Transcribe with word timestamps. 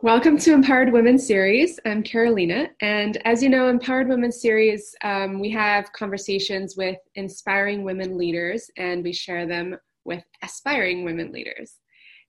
Welcome 0.00 0.38
to 0.38 0.54
Empowered 0.54 0.92
Women 0.92 1.18
Series. 1.18 1.80
I'm 1.84 2.04
Carolina, 2.04 2.68
and 2.80 3.20
as 3.26 3.42
you 3.42 3.48
know, 3.48 3.68
Empowered 3.68 4.08
Women 4.08 4.30
Series, 4.30 4.94
um, 5.02 5.40
we 5.40 5.50
have 5.50 5.92
conversations 5.92 6.76
with 6.76 6.98
inspiring 7.16 7.82
women 7.82 8.16
leaders, 8.16 8.70
and 8.76 9.02
we 9.02 9.12
share 9.12 9.44
them 9.44 9.76
with 10.04 10.22
aspiring 10.44 11.04
women 11.04 11.32
leaders. 11.32 11.80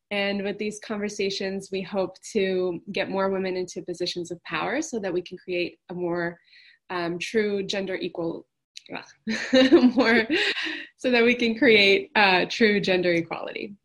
And 0.09 0.43
with 0.43 0.57
these 0.57 0.79
conversations, 0.79 1.69
we 1.71 1.83
hope 1.83 2.15
to 2.33 2.81
get 2.91 3.11
more 3.11 3.29
women 3.29 3.55
into 3.55 3.83
positions 3.83 4.31
of 4.31 4.43
power 4.45 4.81
so 4.81 4.97
that 4.97 5.13
we 5.13 5.21
can 5.21 5.37
create 5.37 5.77
a 5.89 5.93
more 5.93 6.39
um, 6.89 7.19
true 7.19 7.61
gender 7.61 7.93
equal, 7.93 8.47
more, 9.95 10.27
so 10.97 11.11
that 11.11 11.23
we 11.23 11.35
can 11.35 11.55
create 11.55 12.09
uh, 12.15 12.45
true 12.49 12.79
gender 12.79 13.13
equality. 13.13 13.75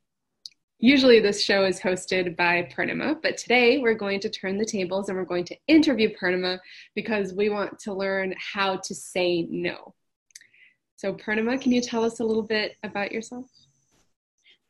Usually, 0.85 1.19
this 1.19 1.43
show 1.43 1.65
is 1.65 1.81
hosted 1.81 2.37
by 2.37 2.69
Purnima, 2.71 3.17
but 3.23 3.39
today 3.39 3.79
we're 3.79 3.95
going 3.95 4.21
to 4.21 4.29
turn 4.29 4.59
the 4.59 4.67
tables 4.67 5.09
and 5.09 5.17
we're 5.17 5.25
going 5.25 5.47
to 5.47 5.57
interview 5.67 6.15
Purnima 6.15 6.59
because 6.95 7.33
we 7.33 7.49
want 7.49 7.79
to 7.85 7.95
learn 7.95 8.35
how 8.37 8.77
to 8.77 8.95
say 8.95 9.49
no. 9.49 9.95
So, 10.97 11.15
Purnima, 11.15 11.59
can 11.59 11.73
you 11.73 11.81
tell 11.81 12.05
us 12.05 12.21
a 12.21 12.25
little 12.25 12.43
bit 12.43 12.77
about 12.83 13.13
yourself? 13.13 13.47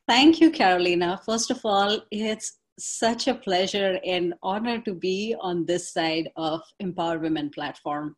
Thank 0.07 0.41
you, 0.41 0.53
Carolina. 0.53 1.21
First 1.27 1.51
of 1.51 1.61
all, 1.65 2.03
it's 2.13 2.61
such 2.79 3.27
a 3.27 3.35
pleasure 3.35 3.99
and 4.07 4.35
honor 4.41 4.81
to 4.83 4.95
be 4.95 5.35
on 5.41 5.67
this 5.67 5.93
side 5.93 6.29
of 6.37 6.61
Empower 6.79 7.19
Women 7.19 7.51
platform. 7.51 8.15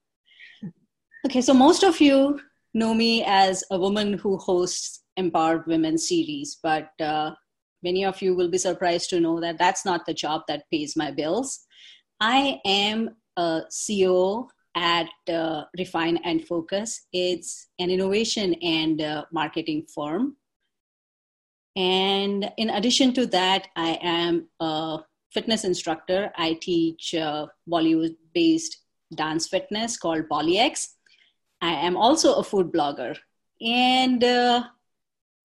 Okay, 1.24 1.40
so 1.40 1.54
most 1.54 1.82
of 1.82 1.98
you 2.02 2.40
know 2.74 2.92
me 2.92 3.24
as 3.26 3.64
a 3.70 3.78
woman 3.78 4.12
who 4.18 4.36
hosts 4.36 5.02
Empowered 5.16 5.66
Women 5.66 5.96
series, 5.96 6.58
but 6.62 6.90
uh, 7.00 7.30
Many 7.86 8.04
of 8.04 8.20
you 8.20 8.34
will 8.34 8.48
be 8.48 8.58
surprised 8.58 9.10
to 9.10 9.20
know 9.20 9.38
that 9.40 9.58
that's 9.58 9.84
not 9.84 10.06
the 10.06 10.12
job 10.12 10.42
that 10.48 10.68
pays 10.72 10.96
my 10.96 11.12
bills. 11.12 11.60
I 12.18 12.60
am 12.64 13.10
a 13.36 13.62
CEO 13.70 14.48
at 14.74 15.08
uh, 15.32 15.62
Refine 15.78 16.16
and 16.24 16.44
Focus. 16.44 17.06
It's 17.12 17.68
an 17.78 17.90
innovation 17.90 18.54
and 18.54 19.00
uh, 19.00 19.24
marketing 19.30 19.86
firm. 19.94 20.34
And 21.76 22.50
in 22.56 22.70
addition 22.70 23.14
to 23.14 23.26
that, 23.26 23.68
I 23.76 24.00
am 24.02 24.48
a 24.58 24.98
fitness 25.30 25.62
instructor. 25.62 26.32
I 26.36 26.58
teach 26.60 27.14
uh, 27.14 27.46
Bollywood 27.70 28.16
based 28.34 28.78
dance 29.14 29.46
fitness 29.46 29.96
called 29.96 30.28
BollyX. 30.28 30.88
I 31.60 31.70
am 31.70 31.96
also 31.96 32.34
a 32.34 32.42
food 32.42 32.72
blogger. 32.72 33.16
And 33.60 34.24
uh, 34.24 34.64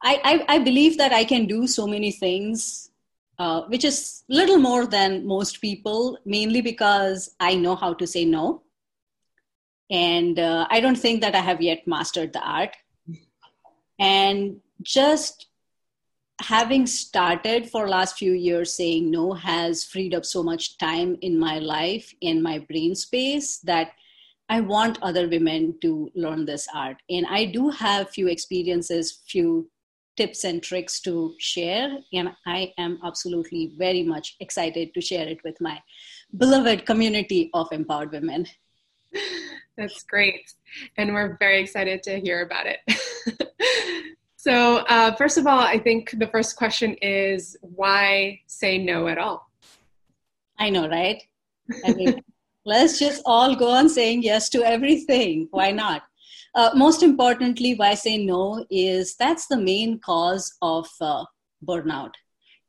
I, 0.04 0.20
I, 0.24 0.56
I 0.56 0.60
believe 0.60 0.98
that 0.98 1.14
I 1.14 1.24
can 1.24 1.46
do 1.46 1.68
so 1.68 1.86
many 1.86 2.12
things, 2.12 2.90
uh, 3.38 3.64
which 3.64 3.84
is 3.86 4.24
little 4.30 4.58
more 4.58 4.86
than 4.86 5.26
most 5.26 5.62
people, 5.62 6.18
mainly 6.26 6.62
because 6.62 7.36
I 7.40 7.56
know 7.56 7.76
how 7.76 7.94
to 7.94 8.08
say 8.08 8.26
no. 8.26 8.64
And 9.90 10.40
uh, 10.40 10.68
I 10.70 10.80
don't 10.80 10.98
think 10.98 11.22
that 11.22 11.36
I 11.36 11.42
have 11.42 11.62
yet 11.62 11.86
mastered 11.86 12.34
the 12.34 12.40
art. 12.40 12.76
And 14.00 14.62
just 14.82 15.48
having 16.42 16.88
started 16.88 17.70
for 17.70 17.88
last 17.88 18.18
few 18.18 18.34
years 18.34 18.74
saying 18.74 19.12
no 19.12 19.34
has 19.34 19.84
freed 19.84 20.16
up 20.16 20.26
so 20.26 20.42
much 20.42 20.78
time 20.78 21.18
in 21.22 21.38
my 21.38 21.60
life 21.60 22.14
in 22.22 22.42
my 22.42 22.58
brain 22.58 22.96
space 22.96 23.60
that 23.60 23.92
i 24.50 24.60
want 24.60 24.98
other 25.04 25.28
women 25.28 25.76
to 25.82 26.10
learn 26.16 26.46
this 26.46 26.68
art 26.74 26.98
and 27.10 27.28
i 27.30 27.46
do 27.46 27.70
have 27.70 28.10
few 28.10 28.28
experiences 28.28 29.22
few 29.28 29.70
tips 30.18 30.44
and 30.44 30.62
tricks 30.62 31.00
to 31.02 31.36
share. 31.40 31.98
And 32.14 32.32
I 32.46 32.74
am 32.78 33.00
absolutely 33.04 33.74
very 33.78 34.04
much 34.04 34.36
excited 34.40 34.94
to 34.94 35.02
share 35.02 35.28
it 35.28 35.40
with 35.44 35.60
my 35.62 35.82
beloved 36.38 36.86
community 36.86 37.50
of 37.54 37.68
empowered 37.72 38.12
women. 38.12 38.46
That's 39.78 40.04
great. 40.04 40.54
And 40.98 41.14
we're 41.14 41.38
very 41.38 41.62
excited 41.62 42.04
to 42.04 42.20
hear 42.20 42.42
about 42.42 42.66
it. 42.68 44.16
so, 44.36 44.78
uh, 44.90 45.16
first 45.16 45.38
of 45.38 45.48
all, 45.48 45.60
I 45.60 45.80
think 45.80 46.12
the 46.18 46.28
first 46.28 46.56
question 46.56 46.96
is 47.02 47.58
why 47.62 48.42
say 48.48 48.78
no 48.78 49.08
at 49.08 49.18
all? 49.18 49.50
I 50.60 50.70
know, 50.70 50.88
right? 50.88 51.22
I 51.86 51.94
mean, 51.94 52.22
let's 52.66 53.00
just 53.00 53.24
all 53.26 53.56
go 53.56 53.70
on 53.70 53.90
saying 53.90 54.24
yes 54.24 54.50
to 54.50 54.64
everything. 54.64 55.48
Why 55.52 55.72
not? 55.72 56.04
Uh, 56.56 56.72
most 56.76 57.04
importantly, 57.04 57.76
why 57.76 57.94
say 57.94 58.18
no 58.18 58.66
is 58.70 59.16
that's 59.16 59.48
the 59.48 59.58
main 59.58 60.00
cause 60.00 60.54
of 60.62 60.88
uh, 61.00 61.24
burnout. 61.66 62.12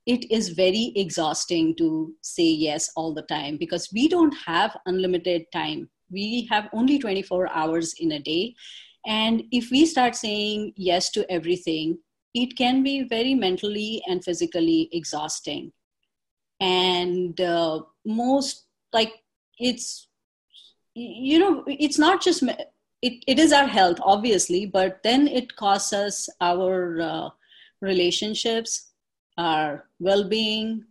It 0.07 0.31
is 0.31 0.51
very 0.51 0.93
exhausting 0.97 1.77
to 1.77 2.15
say 2.23 2.45
yes 2.45 2.91
all 2.97 3.15
the 3.15 3.23
time 3.23 3.57
because 3.57 3.89
we 3.93 4.09
don't 4.09 4.35
have 4.47 4.77
unlimited 4.87 5.45
time. 5.53 5.91
We 6.11 6.49
have 6.51 6.69
only 6.73 6.99
24 6.99 7.49
hours 7.51 7.95
in 7.99 8.13
a 8.13 8.19
day. 8.19 8.55
And 9.07 9.45
if 9.51 9.71
we 9.71 9.87
start 9.87 10.15
saying 10.17 10.75
yes 10.77 11.11
to 11.11 11.31
everything, 11.31 11.99
it 12.35 12.57
can 12.57 12.83
be 12.83 13.03
very 13.03 13.35
mentally 13.35 14.03
and 14.07 14.25
physically 14.25 14.89
exhausting. 14.93 15.73
And 16.61 17.41
uh, 17.41 17.83
most, 18.05 18.67
like, 18.93 19.13
it's, 19.59 20.09
you 20.95 21.39
know, 21.39 21.65
it's 21.67 21.99
not 21.99 22.23
just 22.23 22.45
it, 23.03 23.23
it 23.27 23.39
is 23.39 23.53
our 23.53 23.67
health 23.67 23.99
obviously 24.03 24.65
but 24.67 25.03
then 25.03 25.29
it 25.29 25.55
costs 25.57 25.93
us 25.93 26.29
our 26.41 27.01
uh, 27.01 27.29
relationships 27.81 28.93
our 29.39 29.87
well-being 29.99 30.85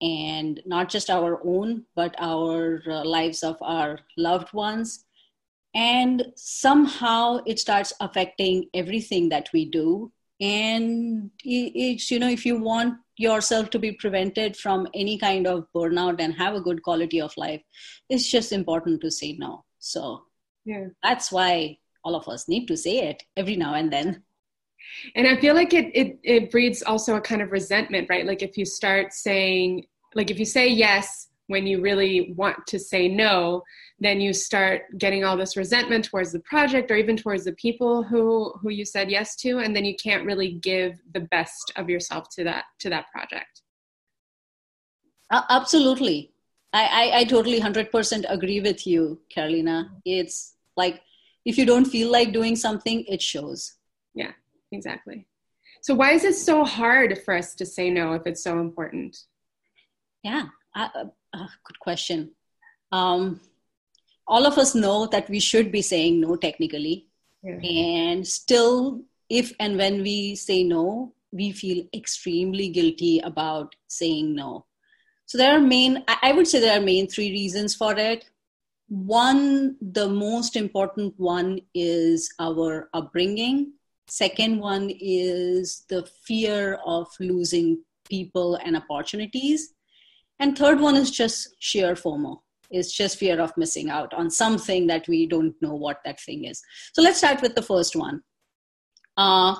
and 0.00 0.60
not 0.64 0.88
just 0.88 1.10
our 1.10 1.40
own 1.44 1.84
but 1.94 2.14
our 2.18 2.82
uh, 2.86 3.04
lives 3.04 3.42
of 3.42 3.56
our 3.60 3.98
loved 4.16 4.52
ones. 4.52 5.04
And 5.74 6.32
somehow 6.36 7.40
it 7.46 7.60
starts 7.60 7.92
affecting 8.00 8.68
everything 8.74 9.28
that 9.28 9.48
we 9.52 9.66
do. 9.66 10.10
And 10.40 11.30
it's 11.44 12.10
you 12.10 12.18
know 12.18 12.30
if 12.30 12.46
you 12.46 12.58
want 12.58 12.94
yourself 13.18 13.68
to 13.70 13.78
be 13.78 13.92
prevented 13.92 14.56
from 14.56 14.88
any 14.94 15.18
kind 15.18 15.46
of 15.46 15.66
burnout 15.74 16.16
and 16.18 16.32
have 16.34 16.54
a 16.54 16.60
good 16.60 16.82
quality 16.82 17.20
of 17.20 17.36
life 17.36 17.60
it's 18.08 18.30
just 18.30 18.50
important 18.50 19.02
to 19.02 19.10
say 19.10 19.36
no. 19.38 19.64
So 19.78 20.24
yeah. 20.70 20.86
That's 21.02 21.32
why 21.32 21.78
all 22.04 22.14
of 22.14 22.28
us 22.28 22.48
need 22.48 22.66
to 22.66 22.76
say 22.76 23.08
it 23.10 23.24
every 23.36 23.56
now 23.56 23.74
and 23.74 23.92
then. 23.92 24.22
And 25.14 25.26
I 25.26 25.36
feel 25.36 25.54
like 25.54 25.74
it, 25.74 25.90
it, 25.94 26.18
it 26.22 26.50
breeds 26.50 26.82
also 26.82 27.16
a 27.16 27.20
kind 27.20 27.42
of 27.42 27.50
resentment, 27.50 28.08
right? 28.08 28.26
Like 28.26 28.42
if 28.42 28.56
you 28.56 28.64
start 28.64 29.12
saying, 29.12 29.86
like 30.14 30.30
if 30.30 30.38
you 30.38 30.44
say 30.44 30.68
yes 30.68 31.28
when 31.48 31.66
you 31.66 31.80
really 31.80 32.32
want 32.36 32.64
to 32.68 32.78
say 32.78 33.08
no, 33.08 33.62
then 33.98 34.20
you 34.20 34.32
start 34.32 34.82
getting 34.96 35.24
all 35.24 35.36
this 35.36 35.56
resentment 35.56 36.04
towards 36.04 36.30
the 36.30 36.40
project 36.40 36.90
or 36.90 36.96
even 36.96 37.16
towards 37.16 37.44
the 37.44 37.52
people 37.52 38.04
who 38.04 38.52
who 38.62 38.70
you 38.70 38.84
said 38.84 39.10
yes 39.10 39.34
to, 39.36 39.58
and 39.58 39.74
then 39.74 39.84
you 39.84 39.96
can't 39.96 40.24
really 40.24 40.52
give 40.52 41.00
the 41.12 41.20
best 41.20 41.72
of 41.76 41.90
yourself 41.90 42.28
to 42.36 42.44
that 42.44 42.64
to 42.78 42.88
that 42.88 43.10
project. 43.10 43.62
Uh, 45.30 45.42
absolutely, 45.50 46.32
I, 46.72 46.84
I, 46.84 47.18
I 47.18 47.24
totally 47.24 47.60
100% 47.60 48.24
agree 48.28 48.60
with 48.60 48.86
you, 48.86 49.20
Carolina. 49.28 49.90
It's 50.04 50.54
like 50.84 51.02
if 51.44 51.58
you 51.58 51.66
don't 51.72 51.92
feel 51.94 52.10
like 52.10 52.32
doing 52.32 52.56
something, 52.56 53.04
it 53.14 53.22
shows. 53.22 53.60
Yeah, 54.14 54.32
exactly. 54.72 55.26
So, 55.82 55.94
why 55.94 56.12
is 56.12 56.24
it 56.24 56.36
so 56.36 56.64
hard 56.64 57.18
for 57.24 57.34
us 57.34 57.54
to 57.56 57.66
say 57.66 57.90
no 57.90 58.12
if 58.14 58.26
it's 58.26 58.44
so 58.48 58.58
important? 58.60 59.16
Yeah, 60.22 60.46
uh, 60.74 60.88
uh, 61.32 61.50
good 61.66 61.80
question. 61.80 62.32
Um, 62.92 63.40
all 64.26 64.46
of 64.46 64.58
us 64.58 64.74
know 64.74 65.06
that 65.06 65.28
we 65.28 65.40
should 65.40 65.72
be 65.72 65.82
saying 65.82 66.20
no 66.20 66.36
technically. 66.36 67.06
Yeah. 67.42 67.58
And 67.62 68.26
still, 68.26 69.02
if 69.28 69.52
and 69.58 69.76
when 69.76 70.02
we 70.02 70.36
say 70.36 70.62
no, 70.62 71.14
we 71.32 71.52
feel 71.52 71.84
extremely 71.94 72.68
guilty 72.68 73.20
about 73.20 73.74
saying 73.88 74.34
no. 74.34 74.66
So 75.26 75.38
there 75.38 75.56
are 75.56 75.60
main, 75.60 76.04
I 76.22 76.32
would 76.32 76.48
say 76.48 76.58
there 76.58 76.76
are 76.78 76.82
main 76.82 77.06
three 77.06 77.30
reasons 77.30 77.74
for 77.74 77.94
it. 77.96 78.29
One, 78.90 79.76
the 79.80 80.08
most 80.08 80.56
important 80.56 81.14
one 81.16 81.60
is 81.72 82.28
our 82.40 82.90
upbringing. 82.92 83.74
Second 84.08 84.58
one 84.58 84.90
is 84.98 85.84
the 85.88 86.08
fear 86.24 86.80
of 86.84 87.06
losing 87.20 87.84
people 88.08 88.56
and 88.56 88.76
opportunities. 88.76 89.74
And 90.40 90.58
third 90.58 90.80
one 90.80 90.96
is 90.96 91.12
just 91.12 91.54
sheer 91.60 91.94
FOMO. 91.94 92.40
It's 92.72 92.92
just 92.92 93.16
fear 93.16 93.40
of 93.40 93.56
missing 93.56 93.90
out 93.90 94.12
on 94.12 94.28
something 94.28 94.88
that 94.88 95.06
we 95.06 95.24
don't 95.28 95.54
know 95.62 95.76
what 95.76 96.00
that 96.04 96.18
thing 96.20 96.46
is. 96.46 96.60
So 96.92 97.00
let's 97.00 97.18
start 97.18 97.42
with 97.42 97.54
the 97.54 97.62
first 97.62 97.94
one. 97.94 98.22
Uh, 99.16 99.54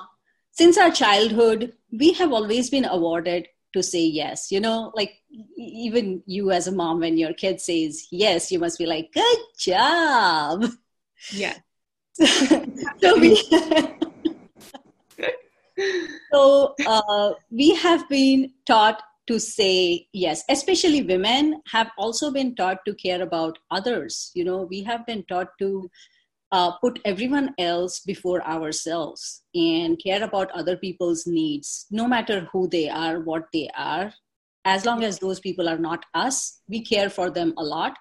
since 0.51 0.77
our 0.77 0.91
childhood, 0.91 1.71
we 1.89 2.11
have 2.13 2.33
always 2.33 2.69
been 2.69 2.83
awarded 2.83 3.47
to 3.73 3.83
say 3.83 4.03
yes. 4.03 4.51
You 4.51 4.59
know 4.59 4.91
like 4.95 5.13
even 5.57 6.23
you 6.25 6.51
as 6.51 6.67
a 6.67 6.71
mom 6.71 6.99
when 6.99 7.17
your 7.17 7.33
kid 7.33 7.61
says 7.61 8.07
yes 8.11 8.51
you 8.51 8.59
must 8.59 8.77
be 8.77 8.85
like 8.85 9.11
good 9.13 9.39
job. 9.57 10.65
Yeah. 11.31 11.55
So 13.01 13.17
we 13.19 13.35
so 16.31 16.75
uh, 16.85 17.31
we 17.49 17.73
have 17.75 18.07
been 18.09 18.51
taught 18.65 19.01
to 19.27 19.39
say 19.39 20.07
yes. 20.13 20.43
Especially 20.49 21.01
women 21.01 21.61
have 21.71 21.89
also 21.97 22.31
been 22.31 22.55
taught 22.55 22.85
to 22.85 22.93
care 22.93 23.21
about 23.21 23.57
others. 23.71 24.31
You 24.33 24.43
know 24.43 24.61
we 24.63 24.83
have 24.83 25.05
been 25.05 25.23
taught 25.23 25.57
to 25.59 25.89
uh, 26.51 26.71
put 26.77 26.99
everyone 27.05 27.53
else 27.57 28.01
before 28.01 28.45
ourselves 28.45 29.43
and 29.55 30.01
care 30.03 30.23
about 30.23 30.51
other 30.51 30.75
people's 30.75 31.25
needs 31.25 31.85
no 31.91 32.07
matter 32.07 32.47
who 32.51 32.67
they 32.67 32.89
are 32.89 33.21
what 33.21 33.45
they 33.53 33.69
are. 33.77 34.13
As 34.65 34.85
long 34.85 35.03
as 35.03 35.17
those 35.17 35.39
people 35.39 35.67
are 35.67 35.77
not 35.77 36.05
us 36.13 36.61
we 36.67 36.83
care 36.83 37.09
for 37.09 37.29
them 37.29 37.53
a 37.57 37.63
lot. 37.63 37.95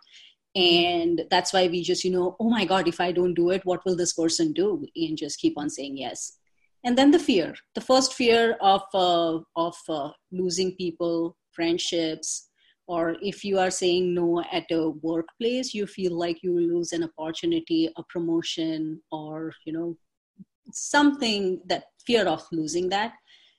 And 0.57 1.23
that's 1.31 1.53
why 1.53 1.69
we 1.69 1.83
just 1.83 2.05
you 2.05 2.11
know 2.11 2.37
oh 2.41 2.51
my 2.51 2.65
god 2.65 2.89
if 2.89 3.01
i 3.01 3.13
don't 3.13 3.35
do 3.35 3.51
it 3.51 3.65
what 3.65 3.85
will 3.85 3.97
this 3.97 4.15
person 4.15 4.53
do? 4.53 4.85
And 4.97 5.17
just 5.17 5.39
keep 5.39 5.57
on 5.57 5.71
saying 5.71 5.99
yes. 5.99 6.39
And 6.85 6.99
then 6.99 7.13
the 7.13 7.19
fear 7.19 7.55
the 7.75 7.81
first 7.81 8.15
fear 8.15 8.57
of 8.61 8.83
uh, 8.95 9.39
of 9.55 9.77
uh, 9.89 10.11
losing 10.33 10.75
people 10.75 11.37
friendships 11.53 12.50
or 12.87 13.17
if 13.23 13.45
you 13.45 13.59
are 13.59 13.71
saying 13.71 14.15
no 14.15 14.43
at 14.53 14.71
a 14.71 14.91
workplace 15.03 15.73
you 15.73 15.87
feel 15.87 16.13
like 16.13 16.43
you 16.43 16.59
lose 16.59 16.93
an 16.93 17.05
opportunity 17.05 17.89
a 17.97 18.03
promotion 18.05 19.01
or 19.11 19.53
you 19.65 19.73
know 19.73 19.97
something 20.73 21.61
that 21.67 21.85
fear 22.07 22.27
of 22.27 22.47
losing 22.53 22.89
that. 22.91 23.13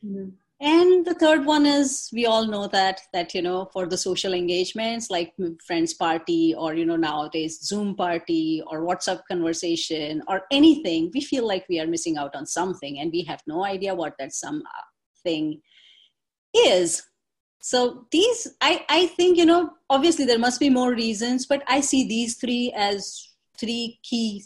Mm-hmm. 0.05 0.29
And 0.63 1.03
the 1.05 1.15
third 1.15 1.45
one 1.45 1.65
is 1.65 2.07
we 2.13 2.27
all 2.27 2.45
know 2.45 2.67
that 2.67 3.01
that 3.13 3.33
you 3.33 3.41
know 3.41 3.67
for 3.73 3.87
the 3.87 3.97
social 3.97 4.33
engagements 4.35 5.09
like 5.09 5.33
friends 5.65 5.95
party 5.95 6.53
or 6.55 6.75
you 6.75 6.85
know 6.85 6.95
nowadays 6.95 7.59
zoom 7.61 7.95
party 7.95 8.61
or 8.67 8.85
whatsapp 8.85 9.21
conversation 9.27 10.21
or 10.27 10.43
anything 10.51 11.09
we 11.15 11.21
feel 11.21 11.47
like 11.47 11.65
we 11.67 11.79
are 11.79 11.87
missing 11.87 12.15
out 12.15 12.35
on 12.35 12.45
something 12.45 12.99
and 12.99 13.11
we 13.11 13.23
have 13.23 13.41
no 13.47 13.65
idea 13.65 13.95
what 13.95 14.13
that 14.19 14.33
something 14.33 15.59
is 16.53 17.01
so 17.61 18.05
these 18.11 18.47
i 18.59 18.83
i 18.89 19.05
think 19.07 19.37
you 19.37 19.45
know 19.45 19.69
obviously 19.89 20.25
there 20.25 20.39
must 20.39 20.59
be 20.59 20.69
more 20.69 20.93
reasons 20.93 21.45
but 21.45 21.63
i 21.67 21.79
see 21.79 22.07
these 22.07 22.35
three 22.35 22.73
as 22.75 23.29
three 23.57 23.99
key 24.03 24.43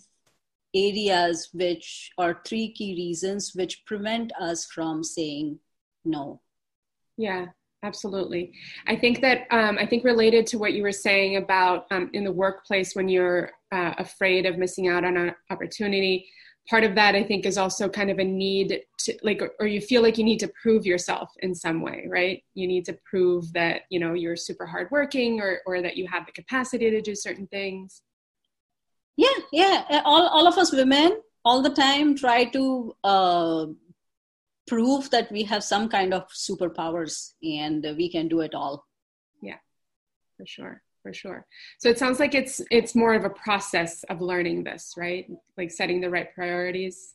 areas 0.76 1.50
which 1.54 2.12
are 2.18 2.42
three 2.46 2.72
key 2.74 2.94
reasons 2.96 3.54
which 3.56 3.86
prevent 3.86 4.32
us 4.40 4.66
from 4.66 5.04
saying 5.04 5.58
no. 6.04 6.42
Yeah 7.18 7.48
absolutely. 7.84 8.52
I 8.88 8.96
think 8.96 9.22
that 9.22 9.48
um, 9.52 9.78
i 9.80 9.86
think 9.86 10.04
related 10.04 10.46
to 10.48 10.58
what 10.58 10.74
you 10.74 10.84
were 10.84 10.92
saying 10.92 11.38
about 11.38 11.86
um, 11.92 12.10
in 12.14 12.24
the 12.24 12.32
workplace 12.32 12.96
when 12.96 13.08
you're 13.08 13.52
uh, 13.72 13.94
afraid 13.98 14.46
of 14.46 14.58
missing 14.58 14.88
out 14.88 15.06
on 15.06 15.16
an 15.18 15.36
opportunity 15.50 16.28
part 16.70 16.84
of 16.84 16.96
that 16.96 17.16
i 17.16 17.24
think 17.24 17.46
is 17.46 17.58
also 17.58 17.88
kind 17.88 18.10
of 18.10 18.20
a 18.20 18.24
need 18.24 18.82
to 18.98 19.18
like 19.24 19.42
or 19.60 19.68
you 19.68 19.80
feel 19.80 20.02
like 20.02 20.18
you 20.18 20.24
need 20.24 20.40
to 20.40 20.52
prove 20.62 20.86
yourself 20.86 21.32
in 21.40 21.54
some 21.54 21.82
way 21.82 22.06
right? 22.08 22.44
You 22.54 22.68
need 22.68 22.86
to 22.86 22.98
prove 23.06 23.52
that 23.54 23.82
you 23.90 24.00
know 24.00 24.14
you're 24.14 24.36
super 24.36 24.66
hardworking 24.66 25.42
or 25.42 25.62
or 25.66 25.82
that 25.82 25.98
you 25.98 26.08
have 26.08 26.26
the 26.26 26.32
capacity 26.32 26.90
to 26.90 27.02
do 27.02 27.16
certain 27.16 27.48
things. 27.48 28.02
Yeah 29.18 29.38
yeah. 29.52 30.02
All, 30.06 30.28
all 30.28 30.48
of 30.48 30.58
us 30.58 30.72
women 30.72 31.22
all 31.44 31.62
the 31.62 31.70
time 31.70 32.16
try 32.16 32.46
to 32.46 32.96
uh, 33.04 33.66
prove 34.68 35.10
that 35.12 35.32
we 35.32 35.44
have 35.44 35.64
some 35.64 35.88
kind 35.88 36.14
of 36.14 36.28
superpowers 36.30 37.34
and 37.44 37.86
we 37.98 38.10
can 38.10 38.28
do 38.28 38.42
it 38.42 38.56
all. 38.56 38.86
Yeah 39.42 39.60
for 40.38 40.46
sure 40.46 40.82
for 41.06 41.14
sure. 41.14 41.46
So 41.78 41.88
it 41.88 42.00
sounds 42.00 42.20
like 42.20 42.34
it's 42.34 42.62
it's 42.72 42.96
more 42.96 43.14
of 43.14 43.26
a 43.26 43.30
process 43.30 44.04
of 44.06 44.22
learning 44.22 44.64
this 44.64 44.96
right? 44.98 45.30
Like 45.56 45.70
setting 45.70 46.02
the 46.02 46.10
right 46.10 46.34
priorities? 46.34 47.14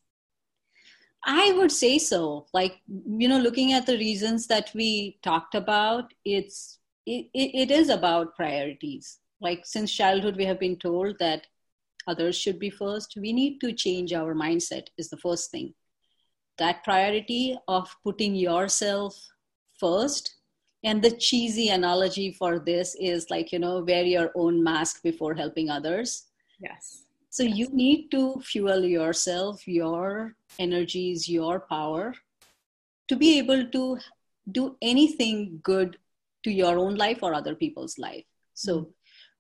I 1.25 1.53
would 1.57 1.73
say 1.73 1.99
so. 1.99 2.47
Like 2.53 2.77
you 2.87 3.27
know 3.27 3.39
looking 3.39 3.73
at 3.73 3.87
the 3.87 3.99
reasons 3.99 4.47
that 4.47 4.71
we 4.75 5.19
talked 5.25 5.57
about 5.57 6.15
it's 6.25 6.79
it, 7.05 7.27
it 7.35 7.71
is 7.73 7.89
about 7.89 8.37
priorities. 8.37 9.19
Like 9.41 9.63
since 9.65 9.93
childhood 9.93 10.37
we 10.37 10.45
have 10.45 10.61
been 10.61 10.77
told 10.77 11.19
that 11.19 11.49
others 12.07 12.37
should 12.39 12.61
be 12.61 12.71
first. 12.71 13.19
We 13.21 13.33
need 13.33 13.59
to 13.61 13.73
change 13.73 14.13
our 14.13 14.37
mindset 14.37 14.87
is 14.99 15.11
the 15.11 15.23
first 15.27 15.51
thing. 15.51 15.75
That 16.59 16.85
priority 16.85 17.59
of 17.67 17.97
putting 18.05 18.37
yourself 18.37 19.19
first 19.81 20.37
and 20.85 21.03
the 21.03 21.11
cheesy 21.11 21.69
analogy 21.69 22.33
for 22.33 22.59
this 22.59 22.97
is 22.99 23.29
like 23.31 23.53
you 23.53 23.59
know 23.59 23.81
wear 23.81 24.05
your 24.05 24.31
own 24.35 24.63
mask 24.63 25.03
before 25.03 25.35
helping 25.35 25.71
others 25.71 26.25
yes 26.61 27.03
so 27.31 27.43
yes. 27.43 27.57
you 27.57 27.69
need 27.73 28.11
to 28.11 28.41
fuel 28.41 28.85
yourself 28.85 29.67
your 29.67 30.35
energies 30.59 31.29
your 31.29 31.61
power 31.61 32.15
to 33.09 33.17
be 33.17 33.39
able 33.39 33.67
to 33.67 33.99
do 34.53 34.77
anything 34.81 35.61
good 35.63 35.97
to 36.43 36.51
your 36.51 36.79
own 36.79 36.97
life 36.97 37.19
or 37.23 37.35
other 37.35 37.55
people's 37.55 37.99
life 37.99 38.25
so 38.55 38.79
mm-hmm. 38.79 38.91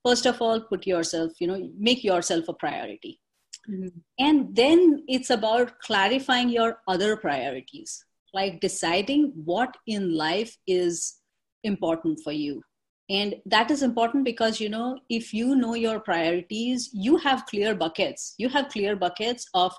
first 0.08 0.26
of 0.26 0.40
all 0.42 0.60
put 0.60 0.86
yourself 0.86 1.32
you 1.40 1.46
know 1.46 1.70
make 1.78 2.04
yourself 2.04 2.48
a 2.48 2.54
priority 2.54 3.18
Mm-hmm. 3.68 3.88
And 4.18 4.56
then 4.56 5.04
it's 5.08 5.30
about 5.30 5.78
clarifying 5.80 6.48
your 6.48 6.80
other 6.88 7.16
priorities, 7.16 8.04
like 8.32 8.60
deciding 8.60 9.32
what 9.44 9.76
in 9.86 10.14
life 10.14 10.56
is 10.66 11.19
important 11.64 12.20
for 12.22 12.32
you. 12.32 12.62
And 13.08 13.34
that 13.46 13.70
is 13.70 13.82
important 13.82 14.24
because, 14.24 14.60
you 14.60 14.68
know, 14.68 14.98
if 15.08 15.34
you 15.34 15.56
know 15.56 15.74
your 15.74 15.98
priorities, 15.98 16.90
you 16.92 17.16
have 17.16 17.46
clear 17.46 17.74
buckets. 17.74 18.34
You 18.38 18.48
have 18.50 18.68
clear 18.68 18.94
buckets 18.94 19.46
of 19.54 19.74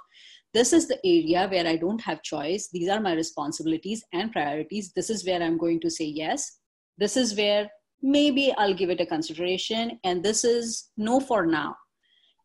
this 0.54 0.74
is 0.74 0.90
the 0.90 1.00
area 1.06 1.48
where 1.48 1.66
I 1.66 1.78
don't 1.78 2.02
have 2.02 2.24
choice. 2.24 2.68
These 2.74 2.90
are 2.90 3.00
my 3.00 3.14
responsibilities 3.14 4.04
and 4.12 4.34
priorities. 4.34 4.92
This 4.94 5.10
is 5.10 5.26
where 5.26 5.42
I'm 5.42 5.58
going 5.58 5.80
to 5.80 5.90
say 5.90 6.06
yes. 6.06 6.60
This 6.98 7.16
is 7.16 7.38
where 7.38 7.70
maybe 8.02 8.54
I'll 8.58 8.74
give 8.74 8.90
it 8.90 9.00
a 9.00 9.06
consideration. 9.06 9.98
And 10.04 10.22
this 10.22 10.44
is 10.44 10.90
no 10.98 11.22
for 11.22 11.46
now 11.46 11.76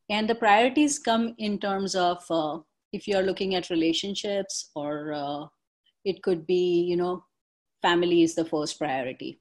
and 0.08 0.28
the 0.28 0.34
priorities 0.34 0.98
come 0.98 1.34
in 1.38 1.58
terms 1.58 1.94
of 1.94 2.22
uh, 2.30 2.58
if 2.92 3.08
you're 3.08 3.22
looking 3.22 3.54
at 3.54 3.70
relationships 3.70 4.70
or 4.74 5.12
uh, 5.12 5.46
it 6.04 6.22
could 6.22 6.46
be 6.46 6.82
you 6.82 6.96
know 6.96 7.24
family 7.82 8.22
is 8.22 8.34
the 8.34 8.44
first 8.44 8.78
priority. 8.78 9.40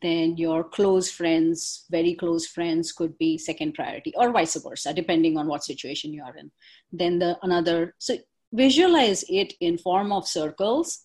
Then 0.00 0.36
your 0.38 0.64
close 0.64 1.10
friends 1.10 1.84
very 1.90 2.14
close 2.14 2.46
friends 2.46 2.92
could 2.92 3.18
be 3.18 3.36
second 3.36 3.74
priority 3.74 4.12
or 4.16 4.32
vice 4.32 4.56
versa 4.56 4.94
depending 4.94 5.36
on 5.36 5.46
what 5.46 5.62
situation 5.64 6.12
you 6.12 6.22
are 6.22 6.36
in. 6.36 6.50
Then 6.90 7.18
the 7.18 7.38
another 7.42 7.94
so 7.98 8.16
visualize 8.52 9.24
it 9.28 9.52
in 9.60 9.76
form 9.76 10.12
of 10.12 10.26
circles 10.26 11.04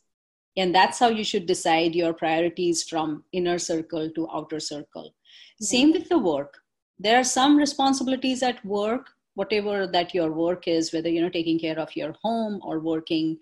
and 0.55 0.73
that's 0.73 0.99
how 0.99 1.09
you 1.09 1.23
should 1.23 1.45
decide 1.45 1.95
your 1.95 2.13
priorities 2.13 2.83
from 2.83 3.23
inner 3.33 3.59
circle 3.59 4.09
to 4.11 4.29
outer 4.33 4.59
circle. 4.59 5.09
Mm-hmm. 5.09 5.65
same 5.65 5.91
with 5.91 6.07
the 6.07 6.17
work. 6.17 6.59
There 6.99 7.19
are 7.19 7.23
some 7.23 7.57
responsibilities 7.57 8.43
at 8.43 8.63
work 8.65 9.09
whatever 9.39 9.87
that 9.87 10.13
your 10.13 10.31
work 10.31 10.67
is 10.67 10.93
whether 10.93 11.09
you 11.09 11.21
know 11.21 11.29
taking 11.29 11.59
care 11.59 11.79
of 11.79 11.95
your 11.95 12.13
home 12.23 12.59
or 12.61 12.79
working 12.79 13.37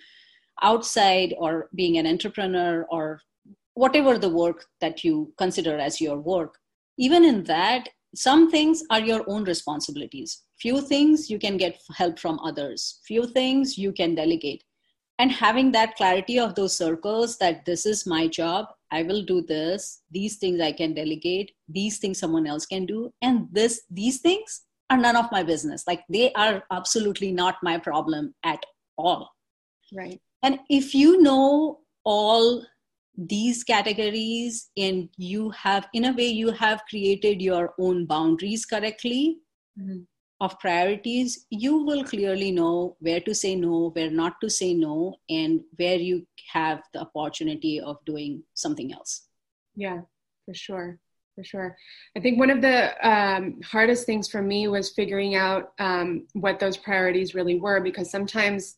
outside 0.61 1.33
or 1.37 1.69
being 1.75 1.97
an 1.97 2.07
entrepreneur 2.07 2.85
or 2.89 3.21
whatever 3.73 4.17
the 4.17 4.29
work 4.29 4.65
that 4.81 5.03
you 5.03 5.33
consider 5.37 5.77
as 5.77 6.01
your 6.01 6.17
work. 6.17 6.55
Even 6.97 7.23
in 7.23 7.43
that 7.43 7.89
some 8.15 8.49
things 8.49 8.83
are 8.89 8.99
your 8.99 9.23
own 9.29 9.43
responsibilities. 9.43 10.43
Few 10.59 10.81
things 10.81 11.29
you 11.29 11.37
can 11.37 11.57
get 11.57 11.79
help 11.95 12.17
from 12.17 12.39
others. 12.39 12.99
Few 13.05 13.27
things 13.27 13.77
you 13.77 13.91
can 13.91 14.15
delegate. 14.15 14.63
And 15.19 15.31
having 15.31 15.71
that 15.71 15.95
clarity 15.95 16.39
of 16.39 16.55
those 16.55 16.75
circles 16.77 17.37
that 17.37 17.65
this 17.65 17.85
is 17.85 18.05
my 18.05 18.27
job 18.27 18.67
i 18.91 19.03
will 19.03 19.21
do 19.23 19.41
this 19.41 20.03
these 20.11 20.37
things 20.37 20.61
i 20.61 20.71
can 20.71 20.93
delegate 20.93 21.51
these 21.67 21.97
things 21.97 22.19
someone 22.19 22.47
else 22.47 22.65
can 22.65 22.85
do 22.85 23.11
and 23.21 23.45
this 23.51 23.81
these 23.89 24.19
things 24.19 24.61
are 24.89 24.97
none 24.97 25.15
of 25.15 25.31
my 25.31 25.43
business. 25.43 25.83
Like 25.87 26.03
they 26.09 26.31
are 26.33 26.63
absolutely 26.71 27.31
not 27.31 27.57
my 27.61 27.77
problem 27.77 28.33
at 28.43 28.65
all. 28.97 29.29
Right 29.93 30.19
and 30.43 30.59
if 30.69 30.93
you 30.93 31.21
know 31.21 31.79
all 32.03 32.63
these 33.17 33.63
categories 33.63 34.69
and 34.77 35.09
you 35.17 35.49
have 35.49 35.87
in 35.93 36.05
a 36.05 36.13
way 36.13 36.27
you 36.27 36.51
have 36.51 36.83
created 36.89 37.41
your 37.41 37.73
own 37.79 38.05
boundaries 38.05 38.65
correctly 38.65 39.39
mm-hmm 39.79 40.03
of 40.39 40.59
priorities, 40.59 41.45
you 41.49 41.83
will 41.83 42.03
clearly 42.03 42.51
know 42.51 42.95
where 42.99 43.19
to 43.21 43.33
say 43.33 43.55
no, 43.55 43.89
where 43.89 44.11
not 44.11 44.39
to 44.41 44.49
say 44.49 44.73
no, 44.73 45.15
and 45.29 45.61
where 45.77 45.95
you 45.95 46.27
have 46.51 46.81
the 46.93 47.01
opportunity 47.01 47.79
of 47.79 47.97
doing 48.05 48.43
something 48.53 48.93
else. 48.93 49.27
Yeah, 49.75 50.01
for 50.45 50.53
sure. 50.53 50.99
For 51.35 51.43
sure. 51.43 51.77
I 52.15 52.19
think 52.19 52.39
one 52.39 52.49
of 52.49 52.61
the 52.61 53.07
um, 53.07 53.59
hardest 53.63 54.05
things 54.05 54.27
for 54.27 54.41
me 54.41 54.67
was 54.67 54.91
figuring 54.91 55.35
out 55.35 55.71
um, 55.79 56.25
what 56.33 56.59
those 56.59 56.77
priorities 56.77 57.35
really 57.35 57.59
were 57.59 57.79
because 57.79 58.09
sometimes, 58.09 58.75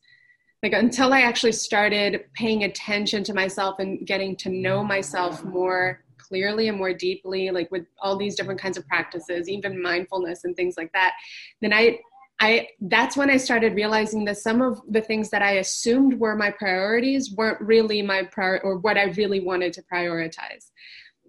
like, 0.61 0.73
until 0.73 1.13
I 1.13 1.21
actually 1.21 1.53
started 1.53 2.25
paying 2.33 2.63
attention 2.63 3.23
to 3.25 3.33
myself 3.33 3.79
and 3.79 4.05
getting 4.05 4.35
to 4.37 4.49
know 4.49 4.83
myself 4.83 5.43
more 5.43 6.03
clearly 6.17 6.67
and 6.67 6.77
more 6.77 6.93
deeply, 6.93 7.49
like 7.49 7.71
with 7.71 7.85
all 8.01 8.17
these 8.17 8.35
different 8.35 8.61
kinds 8.61 8.77
of 8.77 8.87
practices, 8.87 9.49
even 9.49 9.81
mindfulness 9.81 10.43
and 10.43 10.55
things 10.55 10.75
like 10.77 10.91
that, 10.93 11.13
then 11.61 11.73
I 11.73 11.99
I 12.41 12.69
that's 12.81 13.17
when 13.17 13.29
I 13.29 13.37
started 13.37 13.75
realizing 13.75 14.23
that 14.25 14.37
some 14.37 14.61
of 14.61 14.81
the 14.87 15.01
things 15.01 15.29
that 15.29 15.41
I 15.41 15.53
assumed 15.53 16.19
were 16.19 16.35
my 16.35 16.51
priorities 16.51 17.33
weren't 17.33 17.59
really 17.59 18.01
my 18.01 18.23
prior 18.23 18.61
or 18.63 18.77
what 18.77 18.97
I 18.97 19.05
really 19.17 19.41
wanted 19.41 19.73
to 19.73 19.83
prioritize. 19.93 20.71